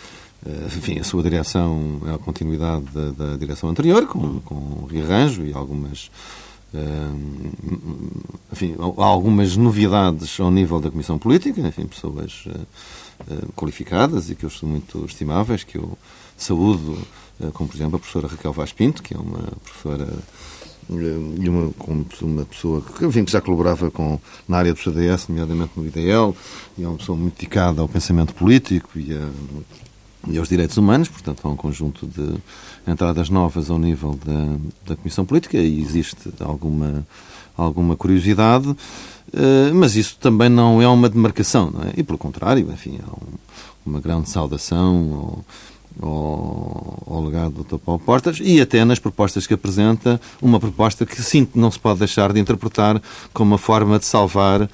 enfim, 0.65 0.99
a 0.99 1.03
sua 1.03 1.23
direção 1.23 2.01
é 2.05 2.15
a 2.15 2.17
continuidade 2.17 2.85
da, 2.93 3.11
da 3.11 3.37
direção 3.37 3.69
anterior, 3.69 4.05
com, 4.07 4.39
com 4.41 4.85
rearranjo 4.85 5.45
e 5.45 5.53
algumas 5.53 6.09
eh, 6.73 6.79
enfim, 8.51 8.75
algumas 8.79 9.55
novidades 9.55 10.39
ao 10.39 10.49
nível 10.49 10.79
da 10.81 10.89
Comissão 10.89 11.19
Política, 11.19 11.61
enfim, 11.61 11.85
pessoas 11.85 12.45
eh, 12.47 13.35
qualificadas 13.55 14.29
e 14.29 14.35
que 14.35 14.43
eu 14.43 14.49
sou 14.49 14.67
muito 14.67 15.05
estimáveis, 15.05 15.63
que 15.63 15.77
eu 15.77 15.97
saúdo, 16.35 16.97
como 17.53 17.69
por 17.69 17.75
exemplo 17.75 17.95
a 17.95 17.99
professora 17.99 18.27
Raquel 18.27 18.51
Vaz 18.51 18.73
Pinto, 18.73 19.03
que 19.03 19.13
é 19.13 19.17
uma 19.17 19.43
professora 19.63 20.09
e 20.89 21.47
uma, 21.47 21.71
uma 22.21 22.45
pessoa 22.45 22.81
que, 22.81 23.05
enfim, 23.05 23.23
que 23.23 23.31
já 23.31 23.39
colaborava 23.39 23.89
com, 23.89 24.19
na 24.47 24.57
área 24.57 24.73
do 24.73 24.79
CDS, 24.79 25.27
nomeadamente 25.29 25.71
no 25.77 25.85
IDL, 25.85 26.35
e 26.77 26.83
é 26.83 26.87
uma 26.87 26.97
pessoa 26.97 27.17
muito 27.17 27.35
dedicada 27.35 27.81
ao 27.81 27.87
pensamento 27.87 28.33
político 28.33 28.99
e 28.99 29.13
a 29.13 29.29
e 30.27 30.37
aos 30.37 30.47
direitos 30.47 30.77
humanos, 30.77 31.09
portanto, 31.09 31.41
há 31.43 31.49
um 31.49 31.55
conjunto 31.55 32.07
de 32.07 32.35
entradas 32.89 33.29
novas 33.29 33.69
ao 33.69 33.77
nível 33.77 34.17
da, 34.25 34.57
da 34.87 34.95
Comissão 34.95 35.25
Política 35.25 35.57
e 35.57 35.81
existe 35.81 36.29
alguma, 36.39 37.05
alguma 37.57 37.95
curiosidade, 37.95 38.73
eh, 39.33 39.71
mas 39.73 39.95
isso 39.95 40.17
também 40.19 40.49
não 40.49 40.81
é 40.81 40.87
uma 40.87 41.09
demarcação, 41.09 41.71
não 41.71 41.81
é? 41.81 41.93
E, 41.97 42.03
pelo 42.03 42.17
contrário, 42.17 42.71
enfim, 42.71 42.99
há 43.05 43.11
um, 43.11 43.33
uma 43.85 43.99
grande 43.99 44.29
saudação 44.29 45.43
ao, 46.01 46.07
ao, 46.07 47.03
ao 47.05 47.23
legado 47.23 47.51
do 47.51 47.63
Dr. 47.63 47.83
Paulo 47.83 47.99
Portas 47.99 48.39
e 48.41 48.61
até 48.61 48.85
nas 48.85 48.99
propostas 48.99 49.45
que 49.45 49.53
apresenta, 49.53 50.21
uma 50.41 50.59
proposta 50.59 51.05
que 51.05 51.21
sim 51.21 51.47
não 51.53 51.69
se 51.69 51.79
pode 51.79 51.99
deixar 51.99 52.31
de 52.31 52.39
interpretar 52.39 53.01
como 53.33 53.51
uma 53.51 53.57
forma 53.57 53.99
de 53.99 54.05
salvar 54.05 54.61
uh, 54.61 54.69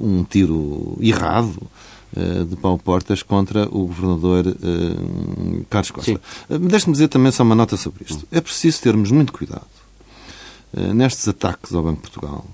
um, 0.00 0.18
um 0.18 0.24
tiro 0.24 0.96
errado 1.00 1.60
de 2.48 2.56
Paulo 2.56 2.78
Portas 2.78 3.22
contra 3.22 3.68
o 3.68 3.86
governador 3.86 4.46
uh, 4.46 5.64
Carlos 5.70 5.90
Costa. 5.90 6.20
Uh, 6.48 6.58
Deixe-me 6.58 6.92
dizer 6.92 7.08
também 7.08 7.30
só 7.30 7.42
uma 7.42 7.54
nota 7.54 7.76
sobre 7.76 8.04
isto. 8.08 8.26
É 8.32 8.40
preciso 8.40 8.80
termos 8.80 9.10
muito 9.10 9.32
cuidado 9.32 9.66
nestes 10.94 11.26
ataques 11.26 11.74
ao 11.74 11.82
Banco 11.82 11.96
de 11.96 12.02
Portugal, 12.02 12.46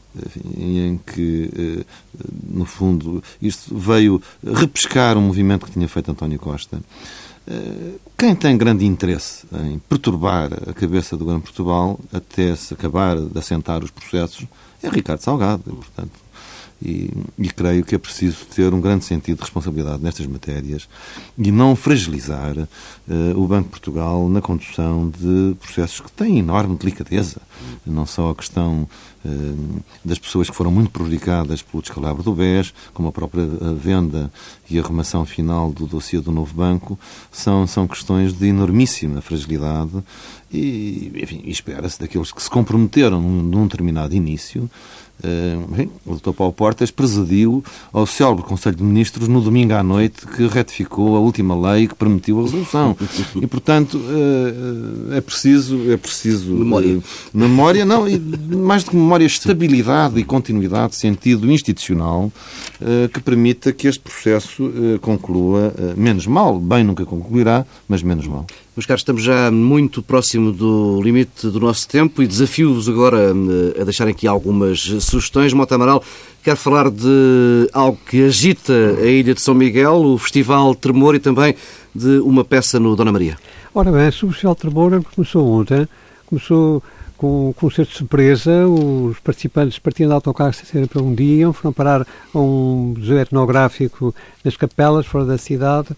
em 0.56 0.98
que, 1.06 1.84
no 2.48 2.64
fundo, 2.64 3.22
isto 3.42 3.76
veio 3.76 4.22
repescar 4.42 5.18
um 5.18 5.20
movimento 5.20 5.66
que 5.66 5.72
tinha 5.72 5.86
feito 5.86 6.10
António 6.10 6.38
Costa. 6.38 6.80
Quem 8.16 8.34
tem 8.34 8.56
grande 8.56 8.86
interesse 8.86 9.46
em 9.66 9.78
perturbar 9.78 10.50
a 10.66 10.72
cabeça 10.72 11.14
do 11.14 11.26
Banco 11.26 11.40
de 11.40 11.52
Portugal 11.52 12.00
até 12.10 12.56
se 12.56 12.72
acabar 12.72 13.20
de 13.20 13.38
assentar 13.38 13.84
os 13.84 13.90
processos 13.90 14.46
é 14.82 14.88
Ricardo 14.88 15.20
Salgado. 15.20 15.64
E, 15.66 15.72
portanto, 15.72 16.25
e, 16.80 17.10
e, 17.38 17.48
creio 17.48 17.84
que 17.84 17.94
é 17.94 17.98
preciso 17.98 18.44
ter 18.54 18.72
um 18.74 18.80
grande 18.80 19.04
sentido 19.04 19.36
de 19.36 19.42
responsabilidade 19.42 20.02
nestas 20.02 20.26
matérias 20.26 20.86
e 21.38 21.50
não 21.50 21.74
fragilizar 21.74 22.56
uh, 22.58 23.42
o 23.42 23.46
Banco 23.46 23.64
de 23.64 23.70
Portugal 23.70 24.28
na 24.28 24.42
condução 24.42 25.08
de 25.08 25.54
processos 25.54 26.00
que 26.00 26.12
têm 26.12 26.38
enorme 26.38 26.76
delicadeza. 26.76 27.40
Não 27.86 28.04
só 28.04 28.30
a 28.30 28.34
questão 28.34 28.86
uh, 29.24 29.82
das 30.04 30.18
pessoas 30.18 30.50
que 30.50 30.56
foram 30.56 30.70
muito 30.70 30.90
prejudicadas 30.90 31.62
pelo 31.62 31.82
descalabro 31.82 32.22
do 32.22 32.34
BES, 32.34 32.74
como 32.92 33.08
a 33.08 33.12
própria 33.12 33.46
venda 33.74 34.30
e 34.68 34.78
arrumação 34.78 35.24
final 35.24 35.72
do 35.72 35.86
dossiê 35.86 36.20
do 36.20 36.30
novo 36.30 36.54
banco, 36.54 36.98
são, 37.32 37.66
são 37.66 37.86
questões 37.88 38.34
de 38.34 38.48
enormíssima 38.48 39.22
fragilidade 39.22 40.02
e, 40.52 41.10
enfim, 41.22 41.42
espera-se 41.46 41.98
daqueles 41.98 42.32
que 42.32 42.42
se 42.42 42.50
comprometeram 42.50 43.20
num, 43.20 43.42
num 43.42 43.66
determinado 43.66 44.14
início 44.14 44.70
Uh, 45.24 45.90
o 46.04 46.14
Dr. 46.16 46.32
Paulo 46.32 46.52
Portas 46.52 46.90
presidiu 46.90 47.64
ao 47.92 48.06
célebre 48.06 48.44
Conselho 48.44 48.76
de 48.76 48.82
Ministros 48.82 49.28
no 49.28 49.40
domingo 49.40 49.72
à 49.72 49.82
noite 49.82 50.26
que 50.26 50.46
retificou 50.46 51.16
a 51.16 51.20
última 51.20 51.58
lei 51.72 51.88
que 51.88 51.94
permitiu 51.94 52.40
a 52.40 52.42
resolução. 52.42 52.96
E, 53.36 53.46
portanto, 53.46 53.98
uh, 53.98 55.12
é 55.12 55.20
preciso... 55.20 55.90
É 55.90 55.96
preciso 55.96 56.52
memória. 56.52 57.00
Memória, 57.32 57.84
não, 57.84 58.08
e 58.08 58.18
mais 58.18 58.84
do 58.84 58.90
que 58.90 58.96
memória, 58.96 59.24
estabilidade 59.24 60.18
e 60.18 60.24
continuidade, 60.24 60.94
sentido 60.94 61.50
institucional, 61.50 62.32
que 63.12 63.20
permita 63.20 63.72
que 63.72 63.88
este 63.88 64.00
processo 64.00 64.70
conclua 65.00 65.74
menos 65.96 66.26
mal. 66.26 66.58
Bem 66.58 66.84
nunca 66.84 67.04
concluirá, 67.04 67.64
mas 67.88 68.02
menos 68.02 68.26
mal. 68.26 68.46
Meus 68.76 68.84
caros, 68.84 69.00
estamos 69.00 69.22
já 69.22 69.50
muito 69.50 70.02
próximo 70.02 70.52
do 70.52 71.00
limite 71.02 71.48
do 71.48 71.58
nosso 71.58 71.88
tempo 71.88 72.22
e 72.22 72.26
desafio-vos 72.26 72.90
agora 72.90 73.30
a 73.80 73.84
deixarem 73.84 74.12
aqui 74.12 74.26
algumas 74.26 74.80
sugestões. 75.00 75.54
Mota 75.54 75.76
Amaral 75.76 76.04
quer 76.44 76.56
falar 76.56 76.90
de 76.90 77.70
algo 77.72 77.98
que 78.06 78.22
agita 78.22 78.74
a 79.00 79.06
Ilha 79.06 79.32
de 79.32 79.40
São 79.40 79.54
Miguel, 79.54 79.94
o 79.94 80.18
Festival 80.18 80.74
Tremor 80.74 81.14
e 81.14 81.18
também 81.18 81.54
de 81.94 82.18
uma 82.18 82.44
peça 82.44 82.78
no 82.78 82.94
Dona 82.94 83.10
Maria. 83.10 83.38
Ora 83.74 83.90
bem, 83.90 84.08
o 84.08 84.12
Festival 84.12 84.54
Tremor 84.54 85.02
começou 85.14 85.50
ontem 85.50 85.88
começou 86.26 86.82
com, 87.16 87.54
um 87.62 87.70
certo 87.70 87.90
de 87.90 87.96
surpresa, 87.96 88.66
os 88.66 89.18
participantes 89.20 89.78
partiam 89.78 90.08
de 90.08 90.14
autocarro 90.14 90.52
para 90.90 91.02
um 91.02 91.14
dia, 91.14 91.50
foram 91.52 91.72
parar 91.72 92.06
a 92.34 92.38
um 92.38 92.94
museu 92.96 93.18
etnográfico 93.18 94.14
nas 94.44 94.56
capelas, 94.56 95.06
fora 95.06 95.24
da 95.24 95.38
cidade, 95.38 95.88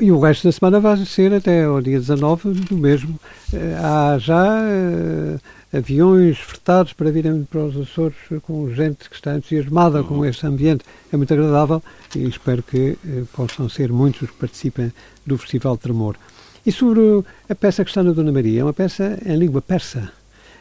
e 0.00 0.10
o 0.10 0.18
resto 0.18 0.44
da 0.48 0.52
semana 0.52 0.80
vai 0.80 0.96
ser 1.04 1.32
até 1.32 1.64
ao 1.64 1.80
dia 1.80 1.98
19 1.98 2.52
do 2.52 2.76
mesmo. 2.76 3.18
Eh, 3.52 3.78
há 3.82 4.16
já 4.18 4.62
uh, 4.62 5.40
aviões 5.76 6.38
fretados 6.38 6.92
para 6.92 7.10
virem 7.10 7.44
para 7.44 7.60
os 7.60 7.76
Açores 7.76 8.16
com 8.42 8.72
gente 8.72 9.08
que 9.08 9.14
está 9.14 9.36
entusiasmada 9.36 10.02
com 10.02 10.14
uhum. 10.14 10.24
este 10.24 10.46
ambiente. 10.46 10.84
É 11.12 11.16
muito 11.16 11.32
agradável 11.34 11.82
e 12.16 12.26
espero 12.28 12.62
que 12.62 12.96
uh, 13.04 13.26
possam 13.32 13.68
ser 13.68 13.92
muitos 13.92 14.22
os 14.22 14.30
que 14.30 14.36
participem 14.36 14.92
do 15.26 15.36
Festival 15.36 15.76
de 15.76 15.82
Tremor. 15.82 16.16
E 16.64 16.72
sobre 16.72 17.00
a 17.48 17.54
peça 17.54 17.84
que 17.84 17.90
está 17.90 18.02
na 18.02 18.12
Dona 18.12 18.32
Maria, 18.32 18.62
é 18.62 18.64
uma 18.64 18.72
peça 18.72 19.18
em 19.26 19.36
língua 19.36 19.60
persa 19.60 20.10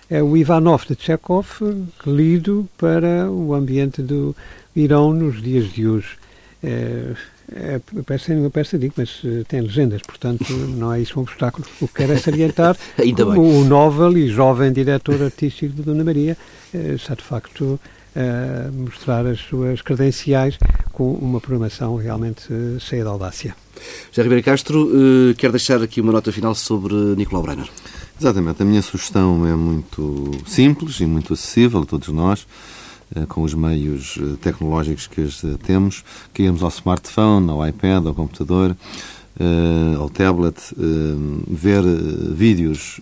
é 0.09 0.21
o 0.21 0.37
Ivanov 0.37 0.85
de 0.85 0.95
Chekhov, 0.95 1.47
lido 2.05 2.69
para 2.77 3.31
o 3.31 3.53
ambiente 3.53 4.01
do 4.01 4.35
Irão 4.75 5.13
nos 5.13 5.41
dias 5.41 5.71
de 5.71 5.87
hoje. 5.87 6.17
É, 6.61 7.15
é, 7.55 7.79
parece 8.05 8.33
uma 8.33 8.49
peça, 8.49 8.77
digo, 8.77 8.93
mas 8.97 9.21
eh, 9.23 9.43
tem 9.47 9.61
legendas, 9.61 10.01
portanto 10.01 10.51
não 10.53 10.91
é 10.93 11.01
isso 11.01 11.19
um 11.19 11.23
obstáculo. 11.23 11.65
O 11.79 11.87
que 11.87 11.93
quero 11.95 12.13
é 12.13 12.17
salientar 12.17 12.75
Ainda 12.97 13.25
como 13.25 13.41
bem. 13.41 13.61
o 13.61 13.65
novel 13.65 14.17
e 14.17 14.27
jovem 14.27 14.71
diretor 14.71 15.21
artístico 15.21 15.73
de 15.73 15.83
Dona 15.83 16.03
Maria 16.03 16.37
eh, 16.73 16.93
está 16.95 17.15
de 17.15 17.23
facto 17.23 17.79
a 18.15 18.71
mostrar 18.71 19.25
as 19.25 19.39
suas 19.39 19.81
credenciais 19.81 20.57
com 20.91 21.13
uma 21.13 21.41
programação 21.41 21.95
realmente 21.95 22.43
eh, 22.51 22.79
cheia 22.79 23.03
de 23.03 23.09
audácia. 23.09 23.55
José 24.09 24.21
Ribeiro 24.21 24.43
Castro, 24.43 24.89
quer 25.35 25.49
deixar 25.51 25.81
aqui 25.81 25.99
uma 25.99 26.11
nota 26.13 26.31
final 26.31 26.53
sobre 26.53 26.93
Nicolau 26.93 27.41
Breiner? 27.41 27.67
Exatamente. 28.19 28.61
A 28.61 28.65
minha 28.65 28.81
sugestão 28.81 29.45
é 29.45 29.55
muito 29.55 30.31
simples 30.45 30.99
e 30.99 31.05
muito 31.05 31.33
acessível 31.33 31.81
a 31.81 31.85
todos 31.85 32.07
nós, 32.09 32.41
eh, 32.41 32.45
com 33.27 33.41
os 33.41 33.53
meios 33.53 34.17
eh, 34.19 34.35
tecnológicos 34.41 35.07
que 35.07 35.21
hoje 35.21 35.47
eh, 35.47 35.57
temos, 35.65 36.03
que 36.33 36.43
íamos 36.43 36.63
ao 36.63 36.69
smartphone, 36.69 37.49
ao 37.49 37.67
iPad, 37.67 38.05
ao 38.07 38.15
computador, 38.15 38.75
ao 39.97 40.09
tablet, 40.11 40.55
ver 41.47 41.83
vídeos 42.35 43.01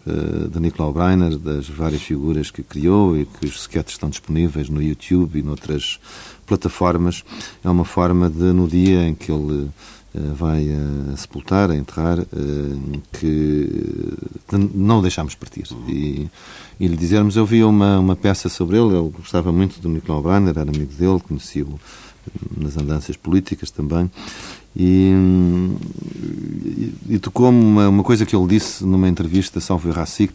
de 0.49 0.59
Nicolau 0.61 0.93
Breiner, 0.93 1.37
das 1.37 1.67
várias 1.67 2.01
figuras 2.01 2.49
que 2.49 2.63
criou 2.63 3.17
e 3.17 3.25
que 3.25 3.45
os 3.45 3.63
sketches 3.63 3.95
estão 3.95 4.09
disponíveis 4.09 4.69
no 4.69 4.81
YouTube 4.81 5.37
e 5.37 5.43
noutras 5.43 5.99
plataformas. 6.51 7.23
É 7.63 7.69
uma 7.69 7.85
forma 7.85 8.29
de, 8.29 8.51
no 8.51 8.67
dia 8.67 9.07
em 9.07 9.15
que 9.15 9.31
ele 9.31 9.65
eh, 9.65 9.69
vai 10.13 10.67
a 11.13 11.15
sepultar, 11.15 11.71
a 11.71 11.75
enterrar, 11.75 12.19
eh, 12.19 12.99
que 13.13 13.69
não 14.73 15.01
deixámos 15.01 15.35
partir. 15.35 15.65
E, 15.87 16.27
e 16.79 16.87
lhe 16.87 16.97
dizermos, 16.97 17.37
eu 17.37 17.45
vi 17.45 17.63
uma, 17.63 17.99
uma 17.99 18.15
peça 18.15 18.49
sobre 18.49 18.77
ele, 18.77 18.95
ele 18.95 19.09
gostava 19.09 19.51
muito 19.51 19.79
do 19.79 19.87
Nicolau 19.87 20.21
Brander, 20.21 20.57
era 20.57 20.69
amigo 20.69 20.93
dele, 20.93 21.19
conhecia-o 21.19 21.79
nas 22.57 22.77
andanças 22.77 23.15
políticas 23.15 23.71
também, 23.71 24.11
e, 24.75 25.11
e, 26.65 26.93
e 27.15 27.19
tocou-me 27.19 27.63
uma, 27.63 27.89
uma, 27.89 28.03
coisa 28.03 28.25
que 28.25 28.35
ele 28.35 28.47
disse 28.47 28.83
numa 28.85 29.07
entrevista 29.07 29.59
a 29.59 29.61
Salve 29.61 29.91
Racic, 29.91 30.33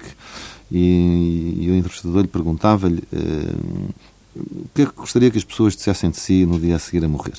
e, 0.73 1.59
e, 1.61 1.71
o 1.71 1.77
entrevistador 1.77 2.23
lhe 2.23 2.29
perguntava-lhe 2.29 3.03
o 4.35 4.69
que 4.75 4.83
é 4.83 4.87
que 4.87 4.93
gostaria 4.93 5.31
que 5.31 5.39
as 5.39 5.45
pessoas 5.45 5.77
dissessem 5.77 6.11
de 6.11 6.19
si 6.19 6.45
no 6.45 6.59
dia 6.59 6.77
a 6.77 6.79
seguir 6.79 7.05
a 7.05 7.09
morrer. 7.09 7.35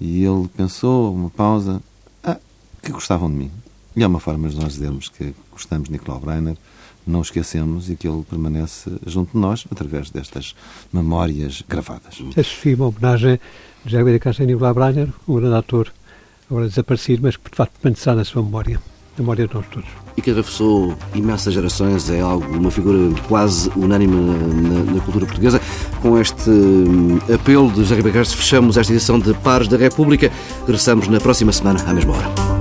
E 0.00 0.24
ele 0.24 0.48
pensou, 0.48 1.14
uma 1.14 1.30
pausa, 1.30 1.82
ah, 2.22 2.38
que 2.82 2.92
gostavam 2.92 3.30
de 3.30 3.36
mim. 3.36 3.50
E 3.94 4.02
é 4.02 4.06
uma 4.06 4.20
forma 4.20 4.48
de 4.48 4.56
nós 4.56 4.74
dizermos 4.74 5.08
que 5.08 5.34
gostamos 5.50 5.88
de 5.88 5.92
Nicolau 5.92 6.20
Breiner, 6.20 6.56
não 7.06 7.22
esquecemos 7.22 7.88
e 7.88 7.96
que 7.96 8.06
ele 8.06 8.22
permanece 8.24 8.90
junto 9.06 9.32
de 9.32 9.38
nós 9.38 9.64
através 9.70 10.10
destas 10.10 10.54
memórias 10.92 11.62
gravadas. 11.66 12.22
Esta 12.36 12.68
uma 12.70 12.88
homenagem 12.88 13.40
de 13.84 14.04
de 14.04 14.18
Castro 14.18 14.44
Nicolau 14.44 14.74
Breiner, 14.74 15.08
um 15.28 15.36
grande 15.36 15.54
ator, 15.54 15.92
agora 16.50 16.68
desaparecido, 16.68 17.22
mas 17.22 17.36
que 17.36 17.50
de 17.50 17.56
facto 17.56 17.72
permanecerá 17.80 18.16
na 18.16 18.24
sua 18.24 18.42
memória, 18.42 18.80
na 19.16 19.22
memória 19.22 19.46
de 19.46 19.54
nós 19.54 19.64
todos. 19.70 19.88
E 20.16 20.22
que 20.22 20.30
atravessou 20.30 20.96
imensas 21.14 21.52
gerações, 21.52 22.08
é 22.10 22.20
algo, 22.20 22.46
uma 22.56 22.70
figura 22.70 22.98
quase 23.28 23.70
unânime 23.76 24.14
na, 24.14 24.94
na 24.94 25.00
cultura 25.00 25.26
portuguesa. 25.26 25.60
Com 26.00 26.18
este 26.18 26.50
hum, 26.50 27.18
apelo 27.32 27.70
de 27.70 27.82
José 27.82 27.96
Ribeiro 27.96 28.24
fechamos 28.24 28.76
esta 28.76 28.92
edição 28.92 29.18
de 29.18 29.34
Pares 29.34 29.68
da 29.68 29.76
República. 29.76 30.30
Regressamos 30.60 31.08
na 31.08 31.20
próxima 31.20 31.52
semana, 31.52 31.82
à 31.86 31.92
mesma 31.92 32.14
hora. 32.14 32.55